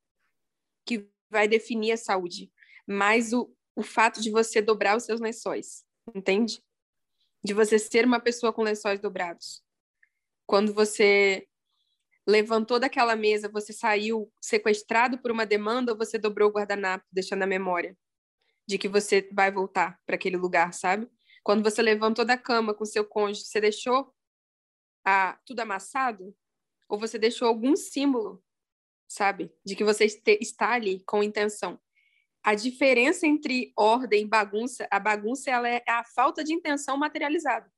que 0.85 1.09
vai 1.29 1.47
definir 1.47 1.93
a 1.93 1.97
saúde, 1.97 2.51
mas 2.85 3.33
o, 3.33 3.51
o 3.75 3.83
fato 3.83 4.21
de 4.21 4.29
você 4.29 4.61
dobrar 4.61 4.95
os 4.95 5.03
seus 5.03 5.19
lençóis, 5.19 5.83
entende? 6.15 6.61
De 7.43 7.53
você 7.53 7.79
ser 7.79 8.05
uma 8.05 8.19
pessoa 8.19 8.51
com 8.51 8.63
lençóis 8.63 8.99
dobrados. 8.99 9.63
Quando 10.45 10.73
você 10.73 11.47
levantou 12.27 12.79
daquela 12.79 13.15
mesa, 13.15 13.49
você 13.49 13.71
saiu 13.71 14.31
sequestrado 14.41 15.17
por 15.21 15.31
uma 15.31 15.45
demanda 15.45 15.93
ou 15.93 15.97
você 15.97 16.17
dobrou 16.17 16.49
o 16.49 16.53
guardanapo, 16.53 17.05
deixando 17.11 17.43
a 17.43 17.47
memória 17.47 17.97
de 18.67 18.77
que 18.77 18.89
você 18.89 19.27
vai 19.31 19.49
voltar 19.49 19.97
para 20.05 20.15
aquele 20.15 20.35
lugar, 20.35 20.73
sabe? 20.73 21.09
Quando 21.41 21.63
você 21.63 21.81
levantou 21.81 22.25
da 22.25 22.37
cama 22.37 22.73
com 22.73 22.83
seu 22.83 23.05
cônjuge, 23.05 23.45
você 23.45 23.61
deixou 23.61 24.13
a, 25.05 25.39
tudo 25.45 25.61
amassado? 25.61 26.35
Ou 26.89 26.99
você 26.99 27.17
deixou 27.17 27.47
algum 27.47 27.75
símbolo, 27.75 28.43
sabe? 29.07 29.49
De 29.65 29.75
que 29.75 29.83
você 29.83 30.03
este, 30.03 30.37
está 30.41 30.71
ali 30.73 31.01
com 31.05 31.23
intenção. 31.23 31.79
A 32.47 32.55
diferença 32.55 33.27
entre 33.27 33.73
ordem 33.75 34.23
e 34.23 34.25
bagunça, 34.25 34.87
a 34.89 34.97
bagunça 35.01 35.51
ela 35.51 35.67
é 35.67 35.83
a 35.85 36.01
falta 36.05 36.45
de 36.45 36.53
intenção 36.53 36.95
materializada. 36.95 37.69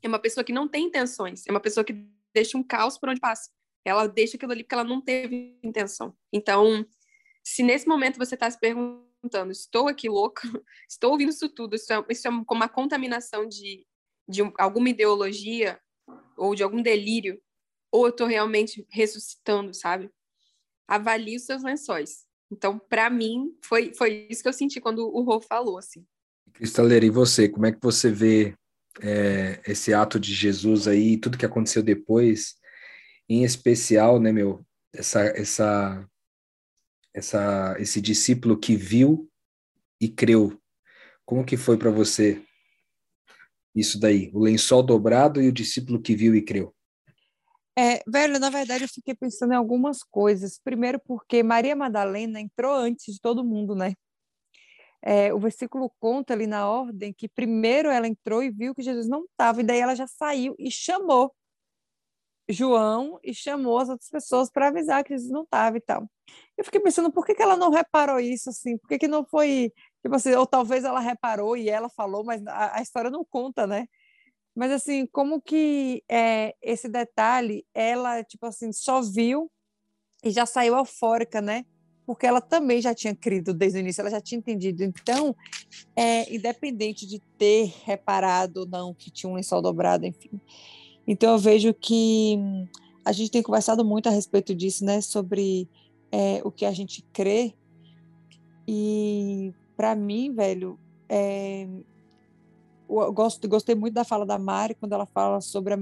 É 0.00 0.06
uma 0.06 0.20
pessoa 0.20 0.44
que 0.44 0.52
não 0.52 0.68
tem 0.68 0.84
intenções, 0.84 1.44
é 1.48 1.50
uma 1.50 1.58
pessoa 1.58 1.82
que 1.82 1.92
deixa 2.32 2.56
um 2.56 2.62
caos 2.62 2.96
por 2.96 3.08
onde 3.08 3.18
passa. 3.18 3.50
Ela 3.84 4.06
deixa 4.06 4.36
aquilo 4.36 4.52
ali 4.52 4.62
porque 4.62 4.74
ela 4.76 4.84
não 4.84 5.00
teve 5.00 5.58
intenção. 5.64 6.16
Então, 6.32 6.86
se 7.42 7.64
nesse 7.64 7.88
momento 7.88 8.18
você 8.18 8.36
está 8.36 8.48
se 8.48 8.56
perguntando, 8.56 9.50
estou 9.50 9.88
aqui 9.88 10.08
louca, 10.08 10.42
estou 10.88 11.10
ouvindo 11.10 11.30
isso 11.30 11.48
tudo, 11.48 11.74
isso 11.74 11.92
é, 11.92 12.06
isso 12.08 12.28
é 12.28 12.30
como 12.44 12.60
uma 12.60 12.68
contaminação 12.68 13.48
de, 13.48 13.84
de 14.28 14.42
alguma 14.58 14.90
ideologia 14.90 15.80
ou 16.36 16.54
de 16.54 16.62
algum 16.62 16.80
delírio, 16.80 17.42
ou 17.90 18.06
eu 18.06 18.10
estou 18.10 18.28
realmente 18.28 18.86
ressuscitando, 18.88 19.74
sabe? 19.74 20.08
Avalie 20.86 21.34
os 21.34 21.46
seus 21.46 21.64
lençóis. 21.64 22.25
Então, 22.50 22.78
para 22.78 23.10
mim, 23.10 23.56
foi, 23.60 23.92
foi 23.94 24.26
isso 24.30 24.42
que 24.42 24.48
eu 24.48 24.52
senti 24.52 24.80
quando 24.80 25.06
o 25.06 25.22
Rô 25.22 25.40
falou, 25.40 25.78
assim. 25.78 26.04
Cristaleira, 26.52 27.04
e 27.04 27.10
você? 27.10 27.48
Como 27.48 27.66
é 27.66 27.72
que 27.72 27.80
você 27.82 28.10
vê 28.10 28.54
é, 29.02 29.60
esse 29.66 29.92
ato 29.92 30.18
de 30.18 30.32
Jesus 30.32 30.86
aí, 30.86 31.16
tudo 31.16 31.38
que 31.38 31.46
aconteceu 31.46 31.82
depois, 31.82 32.56
em 33.28 33.44
especial, 33.44 34.20
né, 34.20 34.32
meu, 34.32 34.64
essa, 34.92 35.22
essa, 35.22 36.08
essa, 37.12 37.76
esse 37.78 38.00
discípulo 38.00 38.58
que 38.58 38.76
viu 38.76 39.28
e 40.00 40.08
creu. 40.08 40.60
Como 41.24 41.44
que 41.44 41.56
foi 41.56 41.76
para 41.76 41.90
você 41.90 42.42
isso 43.74 43.98
daí? 43.98 44.30
O 44.32 44.40
lençol 44.40 44.82
dobrado 44.82 45.42
e 45.42 45.48
o 45.48 45.52
discípulo 45.52 46.00
que 46.00 46.14
viu 46.14 46.34
e 46.34 46.42
creu. 46.42 46.75
É, 47.78 48.02
velho, 48.06 48.38
na 48.38 48.48
verdade 48.48 48.84
eu 48.84 48.88
fiquei 48.88 49.14
pensando 49.14 49.52
em 49.52 49.56
algumas 49.56 50.02
coisas. 50.02 50.58
Primeiro 50.62 50.98
porque 50.98 51.42
Maria 51.42 51.76
Madalena 51.76 52.40
entrou 52.40 52.74
antes 52.74 53.14
de 53.14 53.20
todo 53.20 53.44
mundo, 53.44 53.74
né? 53.74 53.94
é, 55.06 55.32
o 55.32 55.38
versículo 55.38 55.88
conta 56.00 56.34
ali 56.34 56.48
na 56.48 56.68
ordem 56.68 57.12
que 57.12 57.28
primeiro 57.28 57.88
ela 57.88 58.08
entrou 58.08 58.42
e 58.42 58.50
viu 58.50 58.74
que 58.74 58.82
Jesus 58.82 59.08
não 59.08 59.24
estava, 59.24 59.60
e 59.60 59.64
daí 59.64 59.78
ela 59.78 59.94
já 59.94 60.06
saiu 60.06 60.56
e 60.58 60.68
chamou 60.68 61.32
João 62.48 63.18
e 63.22 63.34
chamou 63.34 63.78
as 63.78 63.88
outras 63.88 64.10
pessoas 64.10 64.50
para 64.50 64.68
avisar 64.68 65.04
que 65.04 65.14
Jesus 65.14 65.30
não 65.30 65.42
estava 65.42 65.76
e 65.76 65.80
tal. 65.80 66.08
Eu 66.56 66.64
fiquei 66.64 66.80
pensando, 66.80 67.12
por 67.12 67.24
que, 67.24 67.34
que 67.34 67.42
ela 67.42 67.56
não 67.56 67.70
reparou 67.70 68.18
isso 68.20 68.50
assim? 68.50 68.78
Por 68.78 68.88
que, 68.88 68.98
que 68.98 69.08
não 69.08 69.24
foi, 69.24 69.72
tipo 70.02 70.14
assim, 70.14 70.32
ou 70.34 70.46
talvez 70.46 70.84
ela 70.84 71.00
reparou 71.00 71.56
e 71.56 71.68
ela 71.68 71.88
falou, 71.88 72.24
mas 72.24 72.44
a, 72.46 72.78
a 72.78 72.82
história 72.82 73.10
não 73.10 73.24
conta, 73.24 73.66
né? 73.66 73.86
Mas 74.56 74.72
assim, 74.72 75.06
como 75.06 75.40
que 75.40 76.02
é, 76.08 76.54
esse 76.62 76.88
detalhe, 76.88 77.64
ela, 77.74 78.24
tipo 78.24 78.46
assim, 78.46 78.72
só 78.72 79.02
viu 79.02 79.50
e 80.24 80.30
já 80.30 80.46
saiu 80.46 80.76
eufórica, 80.76 81.40
né? 81.42 81.66
porque 82.06 82.24
ela 82.24 82.40
também 82.40 82.80
já 82.80 82.94
tinha 82.94 83.14
crido 83.14 83.52
desde 83.52 83.78
o 83.78 83.80
início, 83.80 84.00
ela 84.00 84.10
já 84.10 84.20
tinha 84.20 84.38
entendido. 84.38 84.84
Então, 84.84 85.34
é, 85.96 86.32
independente 86.32 87.04
de 87.04 87.20
ter 87.36 87.74
reparado 87.84 88.60
ou 88.60 88.66
não 88.66 88.94
que 88.94 89.10
tinha 89.10 89.28
um 89.28 89.34
lençol 89.34 89.60
dobrado, 89.60 90.06
enfim. 90.06 90.40
Então, 91.06 91.32
eu 91.32 91.38
vejo 91.38 91.74
que 91.74 92.38
a 93.04 93.10
gente 93.10 93.30
tem 93.30 93.42
conversado 93.42 93.84
muito 93.84 94.08
a 94.08 94.12
respeito 94.12 94.54
disso, 94.54 94.84
né, 94.84 95.00
sobre 95.00 95.68
é, 96.12 96.40
o 96.44 96.50
que 96.50 96.64
a 96.64 96.72
gente 96.72 97.02
crê. 97.12 97.54
E, 98.68 99.52
para 99.76 99.96
mim, 99.96 100.32
velho, 100.32 100.78
é, 101.08 101.66
gosto, 102.88 103.48
gostei 103.48 103.74
muito 103.74 103.94
da 103.94 104.04
fala 104.04 104.24
da 104.24 104.38
Mari, 104.38 104.74
quando 104.74 104.92
ela 104.92 105.06
fala 105.06 105.40
sobre 105.40 105.74
a 105.74 105.76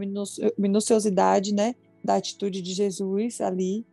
minuciosidade, 0.59 1.53
né, 1.53 1.75
da 2.03 2.17
atitude 2.17 2.63
de 2.63 2.73
Jesus 2.73 3.41
ali 3.41 3.87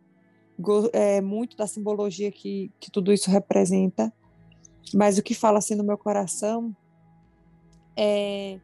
é, 0.92 1.20
muito 1.20 1.56
da 1.56 1.66
simbologia 1.66 2.30
que, 2.30 2.70
que 2.78 2.90
tudo 2.90 3.12
isso 3.12 3.30
representa, 3.30 4.12
mas 4.94 5.18
o 5.18 5.22
que 5.22 5.34
fala 5.34 5.58
assim 5.58 5.74
no 5.74 5.84
meu 5.84 5.98
coração 5.98 6.74
é 7.96 8.58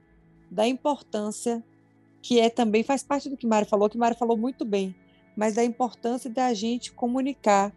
da 0.50 0.66
importância 0.66 1.62
que 2.22 2.40
é 2.40 2.50
também 2.50 2.82
faz 2.82 3.02
parte 3.02 3.28
do 3.28 3.36
que 3.36 3.46
Mari 3.46 3.66
falou, 3.66 3.88
que 3.88 3.98
Mari 3.98 4.16
falou 4.16 4.36
muito 4.36 4.64
bem, 4.64 4.94
mas 5.36 5.54
da 5.54 5.64
importância 5.64 6.28
da 6.28 6.52
gente 6.52 6.92
comunicar 6.92 7.72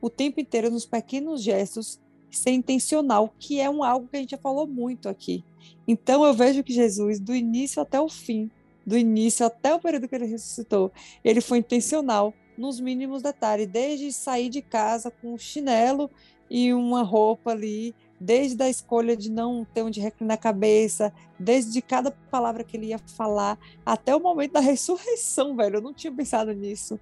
o 0.00 0.10
tempo 0.10 0.40
inteiro 0.40 0.70
nos 0.70 0.84
pequenos 0.84 1.42
gestos 1.42 1.98
ser 2.30 2.50
intencional, 2.50 3.32
que 3.38 3.60
é 3.60 3.70
um 3.70 3.82
algo 3.82 4.08
que 4.08 4.16
a 4.16 4.20
gente 4.20 4.30
já 4.30 4.38
falou 4.38 4.66
muito 4.66 5.08
aqui. 5.08 5.42
Então 5.86 6.24
eu 6.24 6.34
vejo 6.34 6.62
que 6.62 6.72
Jesus, 6.72 7.20
do 7.20 7.34
início 7.34 7.80
até 7.80 8.00
o 8.00 8.08
fim, 8.08 8.50
do 8.84 8.96
início 8.96 9.44
até 9.44 9.74
o 9.74 9.80
período 9.80 10.08
que 10.08 10.14
ele 10.14 10.26
ressuscitou, 10.26 10.92
ele 11.24 11.40
foi 11.40 11.58
intencional 11.58 12.32
nos 12.56 12.80
mínimos 12.80 13.22
detalhes, 13.22 13.66
desde 13.66 14.12
sair 14.12 14.48
de 14.48 14.62
casa 14.62 15.10
com 15.10 15.34
um 15.34 15.38
chinelo 15.38 16.10
e 16.48 16.72
uma 16.72 17.02
roupa 17.02 17.50
ali, 17.50 17.94
desde 18.18 18.62
a 18.62 18.68
escolha 18.68 19.16
de 19.16 19.30
não 19.30 19.66
ter 19.74 19.82
onde 19.82 20.00
reclinar 20.00 20.36
a 20.36 20.40
cabeça, 20.40 21.12
desde 21.38 21.82
cada 21.82 22.10
palavra 22.10 22.64
que 22.64 22.76
ele 22.76 22.86
ia 22.86 22.98
falar, 22.98 23.58
até 23.84 24.14
o 24.14 24.20
momento 24.20 24.52
da 24.52 24.60
ressurreição, 24.60 25.56
velho. 25.56 25.76
Eu 25.76 25.82
não 25.82 25.92
tinha 25.92 26.12
pensado 26.12 26.52
nisso. 26.52 26.98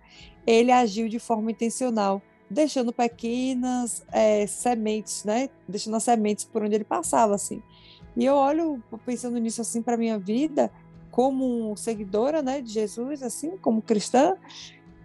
Ele 0.47 0.73
agiu 0.73 1.09
de 1.09 1.19
forma 1.19 1.51
intencional, 1.51 2.21
deixando 2.51 2.93
pequenas 2.93 4.05
é, 4.11 4.47
sementes, 4.47 5.25
né? 5.25 5.49
Deixando 5.69 5.97
as 5.97 6.03
sementes 6.03 6.45
por 6.45 6.63
onde 6.63 6.75
ele 6.75 6.85
passava, 6.85 7.35
assim. 7.35 7.63
E 8.17 8.25
eu 8.25 8.35
olho 8.35 8.83
pensando 9.05 9.39
nisso 9.39 9.61
assim 9.61 9.83
para 9.83 9.97
minha 9.97 10.19
vida, 10.19 10.71
como 11.11 11.77
seguidora, 11.77 12.43
né, 12.43 12.61
de 12.61 12.73
Jesus, 12.73 13.23
assim, 13.23 13.57
como 13.59 13.83
cristã, 13.83 14.35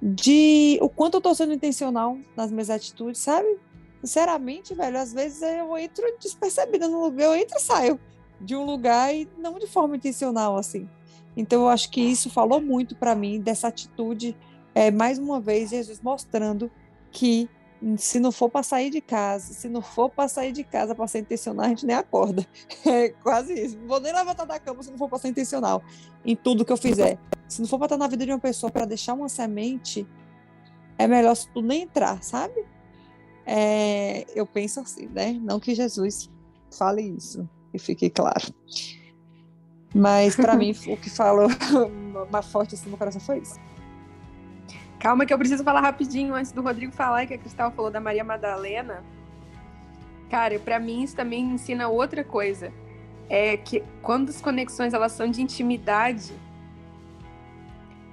de 0.02 0.80
o 0.82 0.90
quanto 0.90 1.16
eu 1.16 1.22
tô 1.22 1.34
sendo 1.36 1.54
intencional 1.54 2.18
nas 2.36 2.52
minhas 2.52 2.70
atitudes, 2.70 3.22
sabe? 3.22 3.58
Sinceramente, 4.04 4.74
velho, 4.74 4.98
às 4.98 5.14
vezes 5.14 5.42
eu 5.42 5.78
entro 5.78 6.06
despercebida 6.20 6.88
no 6.88 7.04
lugar, 7.04 7.26
eu 7.26 7.36
entro 7.36 7.58
e 7.58 7.62
saio 7.62 8.00
de 8.40 8.56
um 8.56 8.66
lugar 8.66 9.14
e 9.14 9.28
não 9.38 9.60
de 9.60 9.68
forma 9.68 9.98
intencional, 9.98 10.58
assim. 10.58 10.88
Então, 11.36 11.62
eu 11.62 11.70
acho 11.70 11.92
que 11.92 12.02
isso 12.02 12.30
falou 12.30 12.62
muito 12.62 12.96
para 12.96 13.14
mim 13.14 13.40
dessa 13.40 13.68
atitude, 13.68 14.36
é, 14.74 14.90
mais 14.90 15.20
uma 15.20 15.40
vez, 15.40 15.70
Jesus 15.70 16.02
mostrando 16.02 16.72
que 17.12 17.50
se 17.98 18.20
não 18.20 18.32
for 18.32 18.50
para 18.50 18.62
sair 18.62 18.90
de 18.90 19.00
casa, 19.00 19.54
se 19.54 19.70
não 19.70 19.82
for 19.82 20.10
para 20.10 20.28
sair 20.28 20.52
de 20.52 20.64
casa 20.64 20.94
para 20.94 21.08
ser 21.08 21.20
intencional, 21.20 21.66
a 21.66 21.70
gente 21.70 21.86
nem 21.86 21.96
acorda. 21.96 22.46
É 22.86 23.10
quase 23.10 23.54
isso. 23.54 23.78
Não 23.78 23.88
vou 23.88 24.00
nem 24.00 24.14
levantar 24.14 24.46
da 24.46 24.60
cama 24.60 24.84
se 24.84 24.92
não 24.92 24.98
for 24.98 25.10
para 25.10 25.20
ser 25.20 25.30
intencional 25.30 25.82
em 26.26 26.36
tudo 26.36 26.66
que 26.66 26.72
eu 26.72 26.78
fizer. 26.78 27.18
Se 27.48 27.62
não 27.62 27.68
for 27.68 27.78
para 27.78 27.86
estar 27.86 27.98
na 27.98 28.08
vida 28.08 28.26
de 28.26 28.32
uma 28.32 28.40
pessoa 28.40 28.72
para 28.72 28.86
deixar 28.86 29.14
uma 29.14 29.30
semente, 29.30 30.08
é 30.98 31.08
melhor 31.08 31.36
se 31.36 31.48
tu 31.50 31.62
nem 31.62 31.84
entrar, 31.84 32.22
sabe? 32.22 32.66
É, 33.46 34.26
eu 34.36 34.46
penso 34.46 34.80
assim, 34.80 35.08
né? 35.08 35.34
Não 35.42 35.60
que 35.60 35.74
Jesus 35.74 36.30
fale 36.78 37.02
isso, 37.02 37.50
e 37.74 37.80
fique 37.80 38.10
claro. 38.10 38.54
Mas 39.94 40.36
para 40.36 40.56
mim, 40.56 40.72
o 40.88 40.98
que 40.98 41.10
falou 41.10 41.48
mais 42.32 42.46
forte 42.48 42.76
assim 42.76 42.90
no 42.90 42.98
coração 42.98 43.22
foi 43.22 43.40
isso. 43.40 43.56
Calma 45.00 45.26
que 45.26 45.34
eu 45.34 45.38
preciso 45.38 45.64
falar 45.64 45.80
rapidinho 45.80 46.36
antes 46.36 46.52
do 46.52 46.62
Rodrigo 46.62 46.92
falar 46.92 47.26
que 47.26 47.34
a 47.34 47.38
Cristal 47.38 47.72
falou 47.72 47.90
da 47.90 48.02
Maria 48.02 48.24
Madalena. 48.24 49.02
Cara, 50.30 50.60
para 50.60 50.78
mim 50.78 51.04
isso 51.04 51.16
também 51.16 51.42
ensina 51.42 51.88
outra 51.88 52.22
coisa. 52.22 52.74
É 53.30 53.56
que 53.56 53.82
quando 54.02 54.30
as 54.30 54.42
conexões 54.42 54.94
elas 54.94 55.14
são 55.14 55.32
de 55.32 55.42
intimidade, 55.42 56.34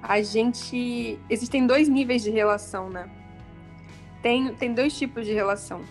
a 0.00 0.22
gente 0.22 1.18
existem 1.28 1.66
dois 1.66 1.88
níveis 1.88 2.22
de 2.22 2.30
relação, 2.30 2.88
né? 2.88 3.10
Tem, 4.22 4.54
tem 4.54 4.72
dois 4.72 4.96
tipos 4.96 5.26
de 5.26 5.32
relação. 5.32 5.82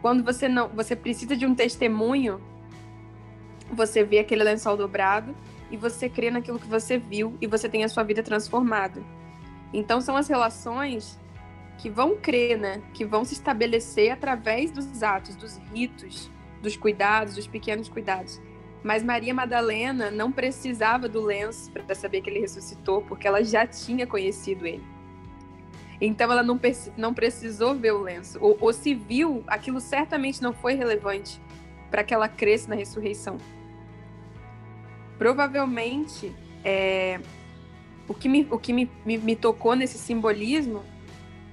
Quando 0.00 0.24
você 0.24 0.48
não, 0.48 0.68
você 0.68 0.96
precisa 0.96 1.36
de 1.36 1.44
um 1.44 1.54
testemunho, 1.54 2.40
você 3.70 4.02
vê 4.02 4.20
aquele 4.20 4.42
lençol 4.42 4.76
dobrado 4.76 5.36
e 5.70 5.76
você 5.76 6.08
crê 6.08 6.30
naquilo 6.30 6.58
que 6.58 6.66
você 6.66 6.96
viu 6.96 7.36
e 7.40 7.46
você 7.46 7.68
tem 7.68 7.84
a 7.84 7.88
sua 7.88 8.02
vida 8.02 8.22
transformada. 8.22 9.02
Então 9.72 10.00
são 10.00 10.16
as 10.16 10.28
relações 10.28 11.18
que 11.78 11.88
vão 11.88 12.16
crer, 12.16 12.58
né? 12.58 12.82
Que 12.92 13.04
vão 13.04 13.24
se 13.24 13.34
estabelecer 13.34 14.10
através 14.10 14.70
dos 14.70 15.02
atos, 15.02 15.34
dos 15.34 15.56
ritos, 15.72 16.30
dos 16.60 16.76
cuidados, 16.76 17.34
dos 17.34 17.46
pequenos 17.46 17.88
cuidados. 17.88 18.40
Mas 18.82 19.02
Maria 19.02 19.32
Madalena 19.32 20.10
não 20.10 20.30
precisava 20.30 21.08
do 21.08 21.20
lenço 21.20 21.70
para 21.70 21.94
saber 21.94 22.20
que 22.20 22.28
ele 22.28 22.40
ressuscitou, 22.40 23.02
porque 23.02 23.26
ela 23.26 23.42
já 23.42 23.66
tinha 23.66 24.06
conhecido 24.06 24.66
ele. 24.66 24.84
Então 26.00 26.30
ela 26.32 26.42
não, 26.42 26.60
não 26.96 27.14
precisou 27.14 27.74
ver 27.74 27.92
o 27.92 28.02
lenço. 28.02 28.36
Ou, 28.40 28.56
ou 28.60 28.72
se 28.72 28.92
viu, 28.92 29.44
aquilo 29.46 29.80
certamente 29.80 30.42
não 30.42 30.52
foi 30.52 30.74
relevante 30.74 31.40
para 31.90 32.02
que 32.02 32.12
ela 32.12 32.28
cresça 32.28 32.68
na 32.68 32.74
ressurreição. 32.74 33.38
Provavelmente, 35.16 36.34
é, 36.64 37.20
o 38.08 38.14
que, 38.14 38.28
me, 38.28 38.46
o 38.50 38.58
que 38.58 38.72
me, 38.72 38.90
me, 39.04 39.18
me 39.18 39.36
tocou 39.36 39.74
nesse 39.74 39.98
simbolismo 39.98 40.82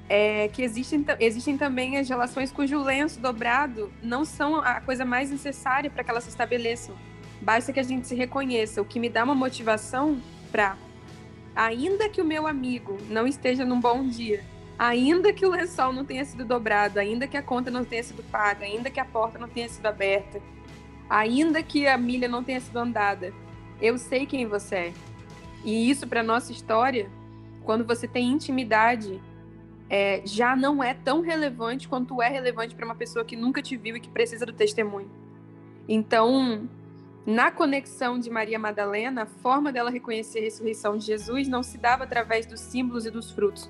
é 0.10 0.48
que 0.48 0.64
existem, 0.64 1.06
existem 1.20 1.58
também 1.58 1.98
as 1.98 2.10
relações 2.10 2.52
cujo 2.52 2.82
lenço 2.82 3.20
dobrado 3.20 3.92
não 4.02 4.26
são 4.26 4.56
a 4.56 4.82
coisa 4.82 5.06
mais 5.06 5.30
necessária 5.30 5.90
para 5.90 6.04
que 6.04 6.10
elas 6.10 6.24
se 6.24 6.32
estabeleçam. 6.32 6.96
Basta 7.42 7.72
que 7.72 7.80
a 7.80 7.84
gente 7.84 8.08
se 8.08 8.16
reconheça, 8.16 8.82
o 8.82 8.86
que 8.86 9.00
me 9.00 9.08
dá 9.08 9.24
uma 9.24 9.36
motivação 9.36 10.20
para, 10.52 10.76
ainda 11.56 12.10
que 12.10 12.22
o 12.22 12.26
meu 12.26 12.48
amigo 12.48 12.98
não 13.10 13.28
esteja 13.28 13.64
num 13.64 13.80
bom 13.80 14.06
dia, 14.08 14.44
ainda 14.78 15.32
que 15.32 15.46
o 15.46 15.50
lençol 15.50 15.94
não 15.94 16.04
tenha 16.04 16.26
sido 16.26 16.44
dobrado, 16.44 17.00
ainda 17.00 17.28
que 17.28 17.38
a 17.38 17.44
conta 17.44 17.70
não 17.70 17.86
tenha 17.86 18.04
sido 18.04 18.24
paga, 18.24 18.66
ainda 18.66 18.90
que 18.90 19.00
a 19.00 19.06
porta 19.06 19.38
não 19.38 19.48
tenha 19.48 19.70
sido 19.70 19.86
aberta, 19.86 20.42
ainda 21.10 21.62
que 21.62 21.88
a 21.88 21.98
milha 21.98 22.28
não 22.28 22.44
tenha 22.44 22.60
sido 22.60 22.78
andada, 22.78 23.32
eu 23.80 23.98
sei 23.98 24.26
quem 24.26 24.46
você 24.46 24.76
é. 24.76 24.94
E 25.64 25.90
isso, 25.90 26.08
para 26.08 26.24
nossa 26.24 26.52
história, 26.52 27.10
quando 27.64 27.86
você 27.86 28.08
tem 28.08 28.32
intimidade, 28.32 29.22
é, 29.90 30.22
já 30.26 30.56
não 30.56 30.84
é 30.84 30.94
tão 30.94 31.22
relevante 31.22 31.88
quanto 31.88 32.22
é 32.22 32.30
relevante 32.30 32.76
para 32.76 32.86
uma 32.86 32.96
pessoa 32.96 33.26
que 33.26 33.36
nunca 33.36 33.62
te 33.62 33.76
viu 33.76 33.98
e 33.98 34.00
que 34.00 34.10
precisa 34.10 34.46
do 34.46 34.54
testemunho. 34.54 35.10
Então, 35.88 36.70
na 37.26 37.52
conexão 37.52 38.20
de 38.20 38.30
Maria 38.30 38.60
Madalena, 38.60 39.24
a 39.24 39.26
forma 39.26 39.72
dela 39.72 39.90
reconhecer 39.90 40.40
a 40.40 40.44
ressurreição 40.44 40.98
de 40.98 41.06
Jesus 41.06 41.48
não 41.48 41.64
se 41.64 41.78
dava 41.78 42.04
através 42.04 42.46
dos 42.46 42.60
símbolos 42.60 43.06
e 43.06 43.12
dos 43.12 43.32
frutos. 43.32 43.70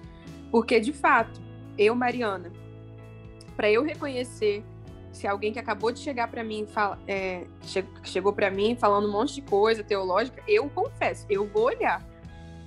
Porque, 0.51 0.79
de 0.79 0.91
fato, 0.91 1.41
eu, 1.77 1.95
Mariana, 1.95 2.51
para 3.55 3.71
eu 3.71 3.83
reconhecer 3.83 4.63
se 5.11 5.27
alguém 5.27 5.51
que 5.51 5.59
acabou 5.59 5.91
de 5.91 5.99
chegar 5.99 6.27
para 6.29 6.43
mim, 6.43 6.67
fala, 6.67 6.99
é, 7.07 7.45
che 7.61 7.83
chegou 8.03 8.33
para 8.33 8.49
mim 8.49 8.75
falando 8.75 9.07
um 9.07 9.11
monte 9.11 9.35
de 9.35 9.41
coisa 9.41 9.83
teológica, 9.83 10.41
eu 10.47 10.69
confesso, 10.69 11.25
eu 11.29 11.47
vou 11.47 11.65
olhar 11.65 12.05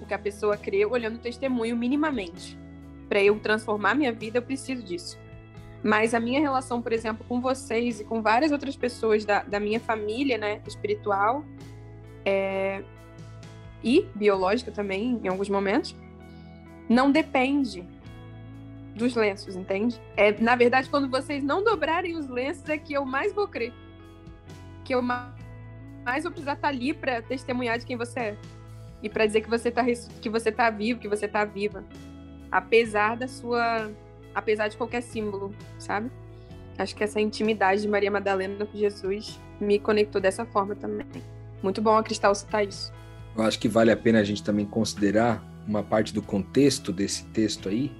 o 0.00 0.06
que 0.06 0.14
a 0.14 0.18
pessoa 0.18 0.56
crê 0.56 0.84
olhando 0.84 1.16
o 1.16 1.18
testemunho 1.18 1.76
minimamente. 1.76 2.58
Para 3.08 3.22
eu 3.22 3.38
transformar 3.38 3.94
minha 3.94 4.12
vida, 4.12 4.38
eu 4.38 4.42
preciso 4.42 4.82
disso. 4.82 5.18
Mas 5.82 6.14
a 6.14 6.20
minha 6.20 6.40
relação, 6.40 6.80
por 6.80 6.92
exemplo, 6.92 7.24
com 7.28 7.40
vocês 7.40 8.00
e 8.00 8.04
com 8.04 8.22
várias 8.22 8.52
outras 8.52 8.76
pessoas 8.76 9.24
da, 9.24 9.42
da 9.42 9.60
minha 9.60 9.80
família, 9.80 10.38
né, 10.38 10.60
espiritual 10.66 11.44
é, 12.24 12.82
e 13.82 14.06
biológica 14.14 14.70
também, 14.70 15.20
em 15.22 15.28
alguns 15.28 15.48
momentos, 15.48 15.94
não 16.88 17.10
depende 17.10 17.86
dos 18.94 19.14
lenços, 19.14 19.56
entende? 19.56 20.00
É, 20.16 20.32
na 20.40 20.54
verdade, 20.54 20.88
quando 20.88 21.08
vocês 21.08 21.42
não 21.42 21.64
dobrarem 21.64 22.16
os 22.16 22.28
lenços, 22.28 22.68
é 22.68 22.76
que 22.76 22.92
eu 22.92 23.04
mais 23.04 23.32
vou 23.32 23.48
crer. 23.48 23.72
Que 24.84 24.94
eu 24.94 25.02
mais 25.02 26.22
vou 26.22 26.30
precisar 26.30 26.54
estar 26.54 26.68
ali 26.68 26.92
para 26.92 27.22
testemunhar 27.22 27.78
de 27.78 27.86
quem 27.86 27.96
você 27.96 28.20
é. 28.20 28.36
E 29.02 29.08
para 29.08 29.26
dizer 29.26 29.40
que 29.40 29.50
você 29.50 29.68
está 29.68 29.84
que 29.84 30.28
você 30.28 30.52
tá 30.52 30.70
vivo, 30.70 31.00
que 31.00 31.08
você 31.08 31.26
está 31.26 31.44
viva. 31.44 31.84
Apesar 32.50 33.16
da 33.16 33.26
sua. 33.26 33.90
Apesar 34.34 34.68
de 34.68 34.76
qualquer 34.76 35.02
símbolo, 35.02 35.54
sabe? 35.78 36.10
Acho 36.78 36.94
que 36.96 37.04
essa 37.04 37.20
intimidade 37.20 37.82
de 37.82 37.88
Maria 37.88 38.10
Madalena 38.10 38.64
com 38.64 38.78
Jesus 38.78 39.38
me 39.60 39.78
conectou 39.78 40.20
dessa 40.20 40.44
forma 40.46 40.74
também. 40.74 41.06
Muito 41.62 41.82
bom 41.82 41.96
a 41.96 42.02
Cristal 42.02 42.34
citar 42.34 42.66
isso. 42.66 42.92
Eu 43.36 43.44
acho 43.44 43.58
que 43.58 43.68
vale 43.68 43.90
a 43.90 43.96
pena 43.96 44.20
a 44.20 44.24
gente 44.24 44.42
também 44.42 44.64
considerar 44.64 45.42
uma 45.66 45.82
parte 45.82 46.12
do 46.12 46.22
contexto 46.22 46.92
desse 46.92 47.24
texto 47.26 47.68
aí, 47.68 47.92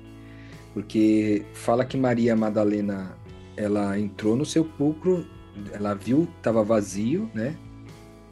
porque 0.72 1.44
fala 1.52 1.85
que 1.85 1.96
Maria 1.96 2.35
Madalena 2.35 3.16
ela 3.56 3.98
entrou 3.98 4.37
no 4.37 4.44
sepulcro, 4.44 5.26
ela 5.72 5.94
viu 5.94 6.26
que 6.26 6.38
estava 6.38 6.64
vazio, 6.64 7.30
né? 7.35 7.54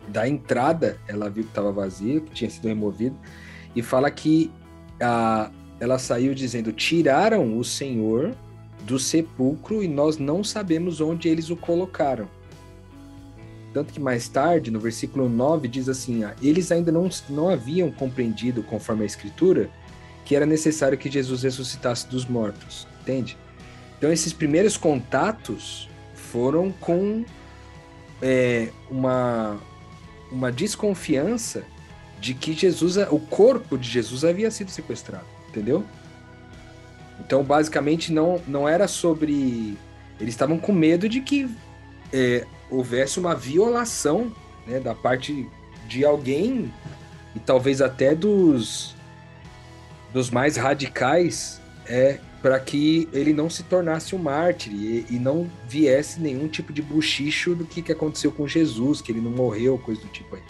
Da 0.08 0.28
entrada, 0.28 0.98
ela 1.06 1.28
viu 1.28 1.44
que 1.44 1.50
estava 1.50 1.70
vazio, 1.70 2.22
que 2.22 2.32
tinha 2.32 2.50
sido 2.50 2.68
removido, 2.68 3.16
e 3.76 3.82
fala 3.82 4.10
que 4.10 4.50
a, 5.00 5.50
ela 5.78 5.98
saiu 5.98 6.34
dizendo: 6.34 6.72
Tiraram 6.72 7.58
o 7.58 7.64
Senhor 7.64 8.34
do 8.84 8.98
sepulcro 8.98 9.82
e 9.82 9.88
nós 9.88 10.16
não 10.18 10.42
sabemos 10.42 11.00
onde 11.00 11.28
eles 11.28 11.50
o 11.50 11.56
colocaram. 11.56 12.28
Tanto 13.72 13.92
que 13.92 14.00
mais 14.00 14.28
tarde, 14.28 14.70
no 14.70 14.80
versículo 14.80 15.28
9, 15.28 15.68
diz 15.68 15.88
assim: 15.88 16.24
ah, 16.24 16.34
Eles 16.42 16.72
ainda 16.72 16.90
não, 16.90 17.08
não 17.28 17.48
haviam 17.48 17.90
compreendido, 17.90 18.62
conforme 18.62 19.02
a 19.02 19.06
Escritura, 19.06 19.70
que 20.30 20.36
era 20.36 20.46
necessário 20.46 20.96
que 20.96 21.10
Jesus 21.10 21.42
ressuscitasse 21.42 22.06
dos 22.06 22.24
mortos, 22.24 22.86
entende? 23.00 23.36
Então 23.98 24.12
esses 24.12 24.32
primeiros 24.32 24.76
contatos 24.76 25.88
foram 26.14 26.70
com 26.70 27.24
é, 28.22 28.68
uma, 28.88 29.58
uma 30.30 30.52
desconfiança 30.52 31.64
de 32.20 32.32
que 32.32 32.52
Jesus, 32.52 32.96
o 33.10 33.18
corpo 33.18 33.76
de 33.76 33.88
Jesus 33.88 34.24
havia 34.24 34.52
sido 34.52 34.70
sequestrado, 34.70 35.26
entendeu? 35.48 35.84
Então 37.18 37.42
basicamente 37.42 38.12
não, 38.12 38.40
não 38.46 38.68
era 38.68 38.86
sobre. 38.86 39.76
Eles 40.20 40.32
estavam 40.32 40.58
com 40.58 40.72
medo 40.72 41.08
de 41.08 41.20
que 41.22 41.50
é, 42.12 42.46
houvesse 42.70 43.18
uma 43.18 43.34
violação 43.34 44.32
né, 44.64 44.78
da 44.78 44.94
parte 44.94 45.48
de 45.88 46.04
alguém 46.04 46.72
e 47.34 47.40
talvez 47.40 47.82
até 47.82 48.14
dos 48.14 48.94
dos 50.12 50.30
mais 50.30 50.56
radicais 50.56 51.60
é 51.86 52.18
para 52.42 52.58
que 52.58 53.08
ele 53.12 53.32
não 53.32 53.50
se 53.50 53.62
tornasse 53.62 54.14
um 54.14 54.18
mártir 54.18 54.72
e, 54.72 55.06
e, 55.10 55.18
não 55.18 55.50
viesse 55.68 56.20
nenhum 56.20 56.48
tipo 56.48 56.72
de 56.72 56.80
buchicho 56.80 57.54
do 57.54 57.66
que, 57.66 57.82
que 57.82 57.92
aconteceu 57.92 58.32
com 58.32 58.48
Jesus, 58.48 59.02
que 59.02 59.12
ele 59.12 59.20
não 59.20 59.30
morreu, 59.30 59.78
coisa 59.78 60.00
do 60.00 60.08
tipo 60.08 60.36
aí. 60.36 60.42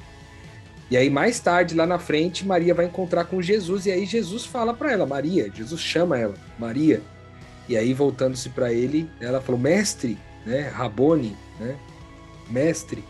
E 0.88 0.96
aí 0.96 1.10
mais 1.10 1.40
tarde, 1.40 1.74
lá 1.74 1.86
na 1.86 1.98
frente, 1.98 2.46
Maria 2.46 2.74
vai 2.74 2.86
encontrar 2.86 3.24
com 3.24 3.42
Jesus 3.42 3.86
e 3.86 3.90
aí 3.90 4.06
Jesus 4.06 4.44
fala 4.44 4.72
para 4.72 4.92
ela, 4.92 5.06
Maria, 5.06 5.50
Jesus 5.52 5.80
chama 5.80 6.18
ela, 6.18 6.34
Maria. 6.58 7.02
E 7.68 7.76
aí 7.76 7.92
voltando-se 7.92 8.48
para 8.50 8.72
ele, 8.72 9.08
ela 9.20 9.40
falou, 9.40 9.60
mestre, 9.60 10.18
né, 10.44 10.68
Rabone, 10.68 11.36
né, 11.58 11.76
mestre 12.48 13.04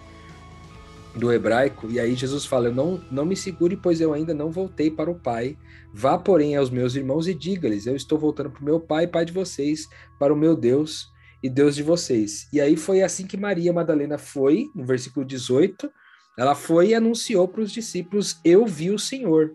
do 1.15 1.33
hebraico. 1.33 1.91
E 1.91 1.99
aí 1.99 2.15
Jesus 2.15 2.45
fala, 2.45 2.71
não, 2.71 3.01
não 3.11 3.25
me 3.25 3.37
segure, 3.37 3.77
pois 3.77 4.01
eu 4.01 4.13
ainda 4.13 4.35
não 4.35 4.51
voltei 4.51 4.91
para 4.91 5.11
o 5.11 5.19
Pai 5.19 5.57
Vá, 5.93 6.17
porém, 6.17 6.57
aos 6.57 6.71
meus 6.71 6.95
irmãos 6.95 7.27
e 7.27 7.35
diga-lhes: 7.35 7.87
Eu 7.87 7.97
estou 7.97 8.19
voltando 8.19 8.51
para 8.51 8.63
o 8.63 8.65
meu 8.65 8.81
pai, 8.81 9.07
pai 9.07 9.25
de 9.25 9.33
vocês, 9.33 9.89
para 10.19 10.33
o 10.33 10.37
meu 10.37 10.57
Deus 10.57 11.09
e 11.43 11.51
Deus 11.51 11.75
de 11.75 11.83
vocês. 11.83 12.49
E 12.53 12.61
aí 12.61 12.77
foi 12.77 13.03
assim 13.03 13.27
que 13.27 13.37
Maria 13.37 13.73
Madalena 13.73 14.17
foi, 14.17 14.71
no 14.75 14.85
versículo 14.85 15.27
18, 15.27 15.91
ela 16.39 16.55
foi 16.55 16.89
e 16.89 16.95
anunciou 16.95 17.49
para 17.49 17.63
os 17.63 17.73
discípulos: 17.73 18.41
Eu 18.45 18.67
vi 18.67 18.91
o 18.91 18.99
Senhor. 18.99 19.55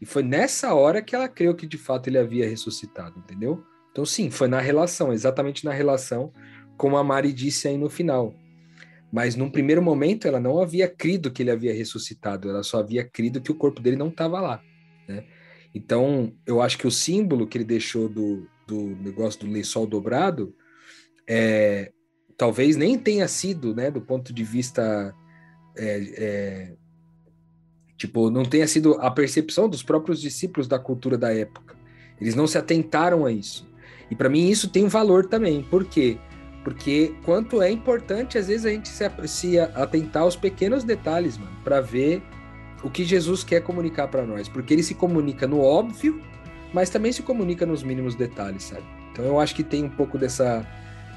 E 0.00 0.06
foi 0.06 0.22
nessa 0.22 0.74
hora 0.74 1.02
que 1.02 1.16
ela 1.16 1.28
creu 1.28 1.54
que 1.54 1.66
de 1.66 1.78
fato 1.78 2.08
ele 2.08 2.18
havia 2.18 2.48
ressuscitado, 2.48 3.18
entendeu? 3.18 3.64
Então, 3.90 4.04
sim, 4.04 4.30
foi 4.30 4.46
na 4.46 4.60
relação, 4.60 5.10
exatamente 5.10 5.64
na 5.64 5.72
relação, 5.72 6.32
como 6.76 6.98
a 6.98 7.02
Mari 7.02 7.32
disse 7.32 7.66
aí 7.66 7.78
no 7.78 7.88
final. 7.88 8.34
Mas 9.16 9.34
num 9.34 9.48
primeiro 9.48 9.80
momento 9.80 10.28
ela 10.28 10.38
não 10.38 10.60
havia 10.60 10.86
crido 10.86 11.30
que 11.30 11.42
ele 11.42 11.50
havia 11.50 11.72
ressuscitado, 11.72 12.50
ela 12.50 12.62
só 12.62 12.80
havia 12.80 13.02
crido 13.02 13.40
que 13.40 13.50
o 13.50 13.54
corpo 13.54 13.80
dele 13.80 13.96
não 13.96 14.08
estava 14.08 14.42
lá. 14.42 14.60
Né? 15.08 15.24
Então, 15.74 16.34
eu 16.46 16.60
acho 16.60 16.76
que 16.76 16.86
o 16.86 16.90
símbolo 16.90 17.46
que 17.46 17.56
ele 17.56 17.64
deixou 17.64 18.10
do, 18.10 18.46
do 18.66 18.94
negócio 18.96 19.40
do 19.40 19.50
lençol 19.50 19.86
dobrado 19.86 20.54
é, 21.26 21.90
talvez 22.36 22.76
nem 22.76 22.98
tenha 22.98 23.26
sido, 23.26 23.74
né, 23.74 23.90
do 23.90 24.02
ponto 24.02 24.34
de 24.34 24.44
vista. 24.44 25.14
É, 25.78 26.12
é, 26.18 26.74
tipo, 27.96 28.28
não 28.28 28.44
tenha 28.44 28.68
sido 28.68 29.00
a 29.00 29.10
percepção 29.10 29.66
dos 29.66 29.82
próprios 29.82 30.20
discípulos 30.20 30.68
da 30.68 30.78
cultura 30.78 31.16
da 31.16 31.32
época. 31.32 31.74
Eles 32.20 32.34
não 32.34 32.46
se 32.46 32.58
atentaram 32.58 33.24
a 33.24 33.32
isso. 33.32 33.66
E 34.10 34.14
para 34.14 34.28
mim 34.28 34.50
isso 34.50 34.68
tem 34.68 34.84
um 34.84 34.88
valor 34.88 35.24
também. 35.24 35.62
Por 35.62 35.86
quê? 35.86 36.18
Porque 36.66 37.14
quanto 37.22 37.62
é 37.62 37.70
importante, 37.70 38.36
às 38.36 38.48
vezes, 38.48 38.66
a 38.66 38.70
gente 38.70 38.88
se, 38.88 39.04
se 39.28 39.56
atentar 39.56 40.24
aos 40.24 40.34
pequenos 40.34 40.82
detalhes, 40.82 41.38
mano, 41.38 41.52
para 41.62 41.80
ver 41.80 42.20
o 42.82 42.90
que 42.90 43.04
Jesus 43.04 43.44
quer 43.44 43.60
comunicar 43.60 44.08
para 44.08 44.26
nós, 44.26 44.48
porque 44.48 44.74
ele 44.74 44.82
se 44.82 44.92
comunica 44.92 45.46
no 45.46 45.60
óbvio, 45.60 46.20
mas 46.74 46.90
também 46.90 47.12
se 47.12 47.22
comunica 47.22 47.64
nos 47.64 47.84
mínimos 47.84 48.16
detalhes, 48.16 48.64
sabe? 48.64 48.82
Então 49.12 49.24
eu 49.24 49.38
acho 49.38 49.54
que 49.54 49.62
tem 49.62 49.84
um 49.84 49.88
pouco 49.88 50.18
dessa, 50.18 50.66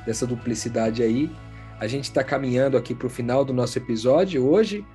dessa 0.06 0.28
duplicidade 0.28 1.02
aí. 1.02 1.32
A 1.80 1.88
gente 1.88 2.04
está 2.04 2.24
caminhando 2.24 2.78
aqui 2.78 2.94
para 2.94 3.08
o 3.08 3.10
final 3.10 3.44
do 3.44 3.52
nosso 3.52 3.76
episódio 3.76 4.48
hoje. 4.48 4.86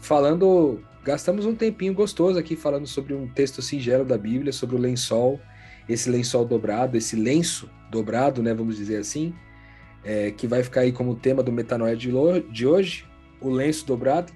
falando, 0.00 0.80
gastamos 1.02 1.44
um 1.44 1.56
tempinho 1.56 1.92
gostoso 1.92 2.38
aqui 2.38 2.54
falando 2.54 2.86
sobre 2.86 3.14
um 3.14 3.26
texto 3.26 3.60
singelo 3.60 4.04
da 4.04 4.16
Bíblia, 4.16 4.52
sobre 4.52 4.76
o 4.76 4.78
lençol, 4.78 5.40
esse 5.88 6.08
lençol 6.08 6.44
dobrado, 6.44 6.96
esse 6.96 7.16
lenço 7.16 7.68
dobrado, 7.90 8.44
né, 8.44 8.54
vamos 8.54 8.76
dizer 8.76 8.98
assim, 8.98 9.34
é, 10.04 10.30
que 10.30 10.46
vai 10.46 10.62
ficar 10.62 10.82
aí 10.82 10.92
como 10.92 11.14
tema 11.14 11.42
do 11.42 11.50
Metanoia 11.50 11.96
de, 11.96 12.12
de 12.50 12.66
hoje, 12.66 13.06
o 13.40 13.50
lenço 13.50 13.86
dobrado. 13.86 14.32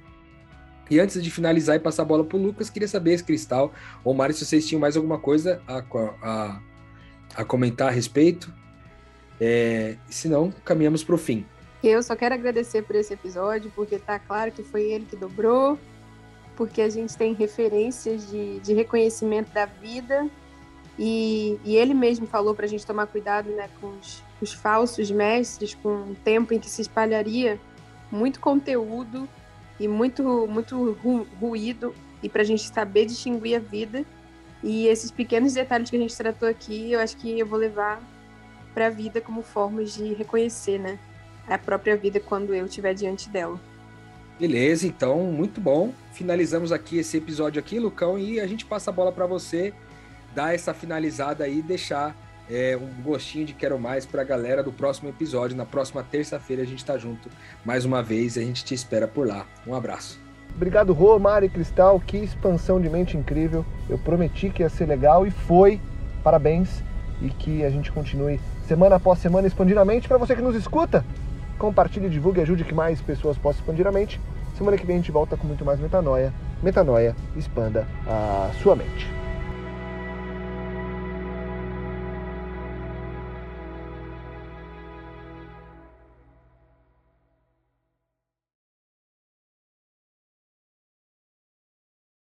E 0.91 0.99
antes 0.99 1.23
de 1.23 1.31
finalizar 1.31 1.77
e 1.77 1.79
passar 1.79 2.03
a 2.03 2.07
bola 2.07 2.25
para 2.25 2.39
o 2.39 2.43
Lucas, 2.43 2.71
queria 2.71 2.89
saber, 2.89 3.23
Cristal 3.23 3.73
ou 4.03 4.15
Mário, 4.15 4.35
se 4.35 4.45
vocês 4.47 4.67
tinham 4.67 4.81
mais 4.81 4.97
alguma 4.97 5.19
coisa 5.19 5.61
a, 5.69 5.85
a, 6.23 6.61
a 7.35 7.45
comentar 7.45 7.89
a 7.89 7.91
respeito. 7.91 8.53
É, 9.41 9.97
se 10.09 10.29
não, 10.29 10.51
caminhamos 10.65 11.05
para 11.05 11.15
o 11.15 11.19
fim. 11.19 11.45
Eu 11.85 12.03
só 12.03 12.17
quero 12.17 12.35
agradecer 12.35 12.83
por 12.83 12.97
esse 12.97 13.15
episódio, 13.15 13.71
porque 13.75 13.99
tá 13.99 14.19
claro 14.19 14.51
que 14.51 14.63
foi 14.63 14.83
ele 14.91 15.05
que 15.05 15.15
dobrou, 15.15 15.79
porque 16.57 16.81
a 16.81 16.89
gente 16.89 17.17
tem 17.17 17.35
referências 17.35 18.29
de, 18.29 18.59
de 18.59 18.75
reconhecimento 18.75 19.53
da 19.53 19.65
vida, 19.65 20.29
e, 20.99 21.57
e 21.65 21.77
ele 21.77 21.95
mesmo 21.95 22.27
falou 22.27 22.53
para 22.53 22.65
a 22.65 22.69
gente 22.69 22.85
tomar 22.85 23.07
cuidado 23.07 23.51
né, 23.51 23.69
com 23.81 23.87
os, 23.91 24.25
os 24.41 24.53
falsos 24.53 25.11
mestres, 25.11 25.75
com 25.75 25.89
o 25.89 26.17
tempo 26.25 26.55
em 26.55 26.59
que 26.59 26.69
se 26.69 26.83
espalharia 26.83 27.59
muito 28.11 28.41
conteúdo 28.41 29.29
e 29.79 29.87
muito, 29.87 30.47
muito 30.47 30.93
ru, 30.93 31.27
ruído, 31.41 31.95
e 32.23 32.29
para 32.29 32.43
a 32.43 32.45
gente 32.45 32.63
saber 32.63 33.07
distinguir 33.07 33.57
a 33.57 33.61
vida. 33.61 34.05
E 34.63 34.87
esses 34.87 35.11
pequenos 35.11 35.53
detalhes 35.53 35.89
que 35.89 35.97
a 35.97 36.01
gente 36.01 36.17
tratou 36.17 36.49
aqui, 36.49 36.93
eu 36.93 37.01
acho 37.01 37.17
que 37.17 37.39
eu 37.39 37.47
vou 37.47 37.59
levar 37.59 38.03
para 38.75 38.87
a 38.87 38.91
vida 38.91 39.21
como 39.21 39.43
formas 39.43 39.95
de 39.95 40.15
reconhecer, 40.15 40.79
né? 40.79 40.99
a 41.49 41.59
própria 41.59 41.97
vida 41.97 42.21
quando 42.21 42.55
eu 42.55 42.67
estiver 42.67 42.95
diante 42.95 43.29
dela. 43.29 43.59
Beleza, 44.39 44.87
então, 44.87 45.25
muito 45.25 45.61
bom. 45.61 45.93
Finalizamos 46.13 46.71
aqui 46.71 46.99
esse 46.99 47.17
episódio 47.17 47.59
aqui, 47.59 47.79
Lucão, 47.79 48.19
e 48.19 48.39
a 48.39 48.47
gente 48.47 48.65
passa 48.65 48.91
a 48.91 48.93
bola 48.93 49.11
para 49.11 49.27
você 49.27 49.73
dar 50.35 50.55
essa 50.55 50.73
finalizada 50.73 51.45
aí 51.45 51.59
e 51.59 51.63
deixar 51.63 52.15
é, 52.51 52.77
um 52.77 53.03
gostinho 53.03 53.47
de 53.47 53.53
quero 53.53 53.79
mais 53.79 54.07
para 54.07 54.23
a 54.23 54.25
galera 54.25 54.63
do 54.63 54.73
próximo 54.73 55.09
episódio. 55.09 55.57
Na 55.57 55.67
próxima 55.67 56.03
terça-feira 56.03 56.63
a 56.63 56.67
gente 56.67 56.79
está 56.79 56.97
junto 56.97 57.29
mais 57.65 57.85
uma 57.85 58.03
vez 58.03 58.37
e 58.37 58.41
a 58.41 58.43
gente 58.43 58.65
te 58.65 58.75
espera 58.75 59.07
por 59.07 59.27
lá. 59.27 59.47
Um 59.67 59.75
abraço. 59.75 60.19
Obrigado, 60.55 60.93
Rô, 60.93 61.19
Mari 61.19 61.49
Cristal. 61.49 62.01
Que 62.01 62.17
expansão 62.17 62.81
de 62.81 62.89
mente 62.89 63.17
incrível. 63.17 63.65
Eu 63.89 63.99
prometi 63.99 64.51
que 64.51 64.63
ia 64.63 64.69
ser 64.69 64.87
legal 64.87 65.27
e 65.27 65.31
foi. 65.31 65.81
Parabéns. 66.23 66.83
E 67.21 67.29
que 67.29 67.65
a 67.65 67.71
gente 67.71 67.91
continue 67.91 68.41
semana 68.67 68.97
após 68.97 69.19
semana 69.19 69.47
expandindo 69.47 69.81
a 69.81 69.85
mente. 69.85 70.09
Para 70.09 70.19
você 70.19 70.35
que 70.35 70.43
nos 70.43 70.55
escuta, 70.55 71.05
compartilhe, 71.59 72.09
divulgue 72.09 72.41
ajude 72.41 72.65
que 72.65 72.75
mais 72.75 73.01
pessoas 73.01 73.37
possam 73.37 73.61
expandir 73.61 73.87
a 73.87 73.93
mente. 73.93 74.21
Semana 74.57 74.77
que 74.77 74.87
vem 74.87 74.97
a 74.97 74.99
gente 74.99 75.13
volta 75.13 75.37
com 75.37 75.47
muito 75.47 75.65
mais 75.65 75.79
metanoia. 75.79 76.33
Metanoia, 76.63 77.15
expanda 77.37 77.87
a 78.07 78.51
sua 78.61 78.75
mente. 78.75 79.28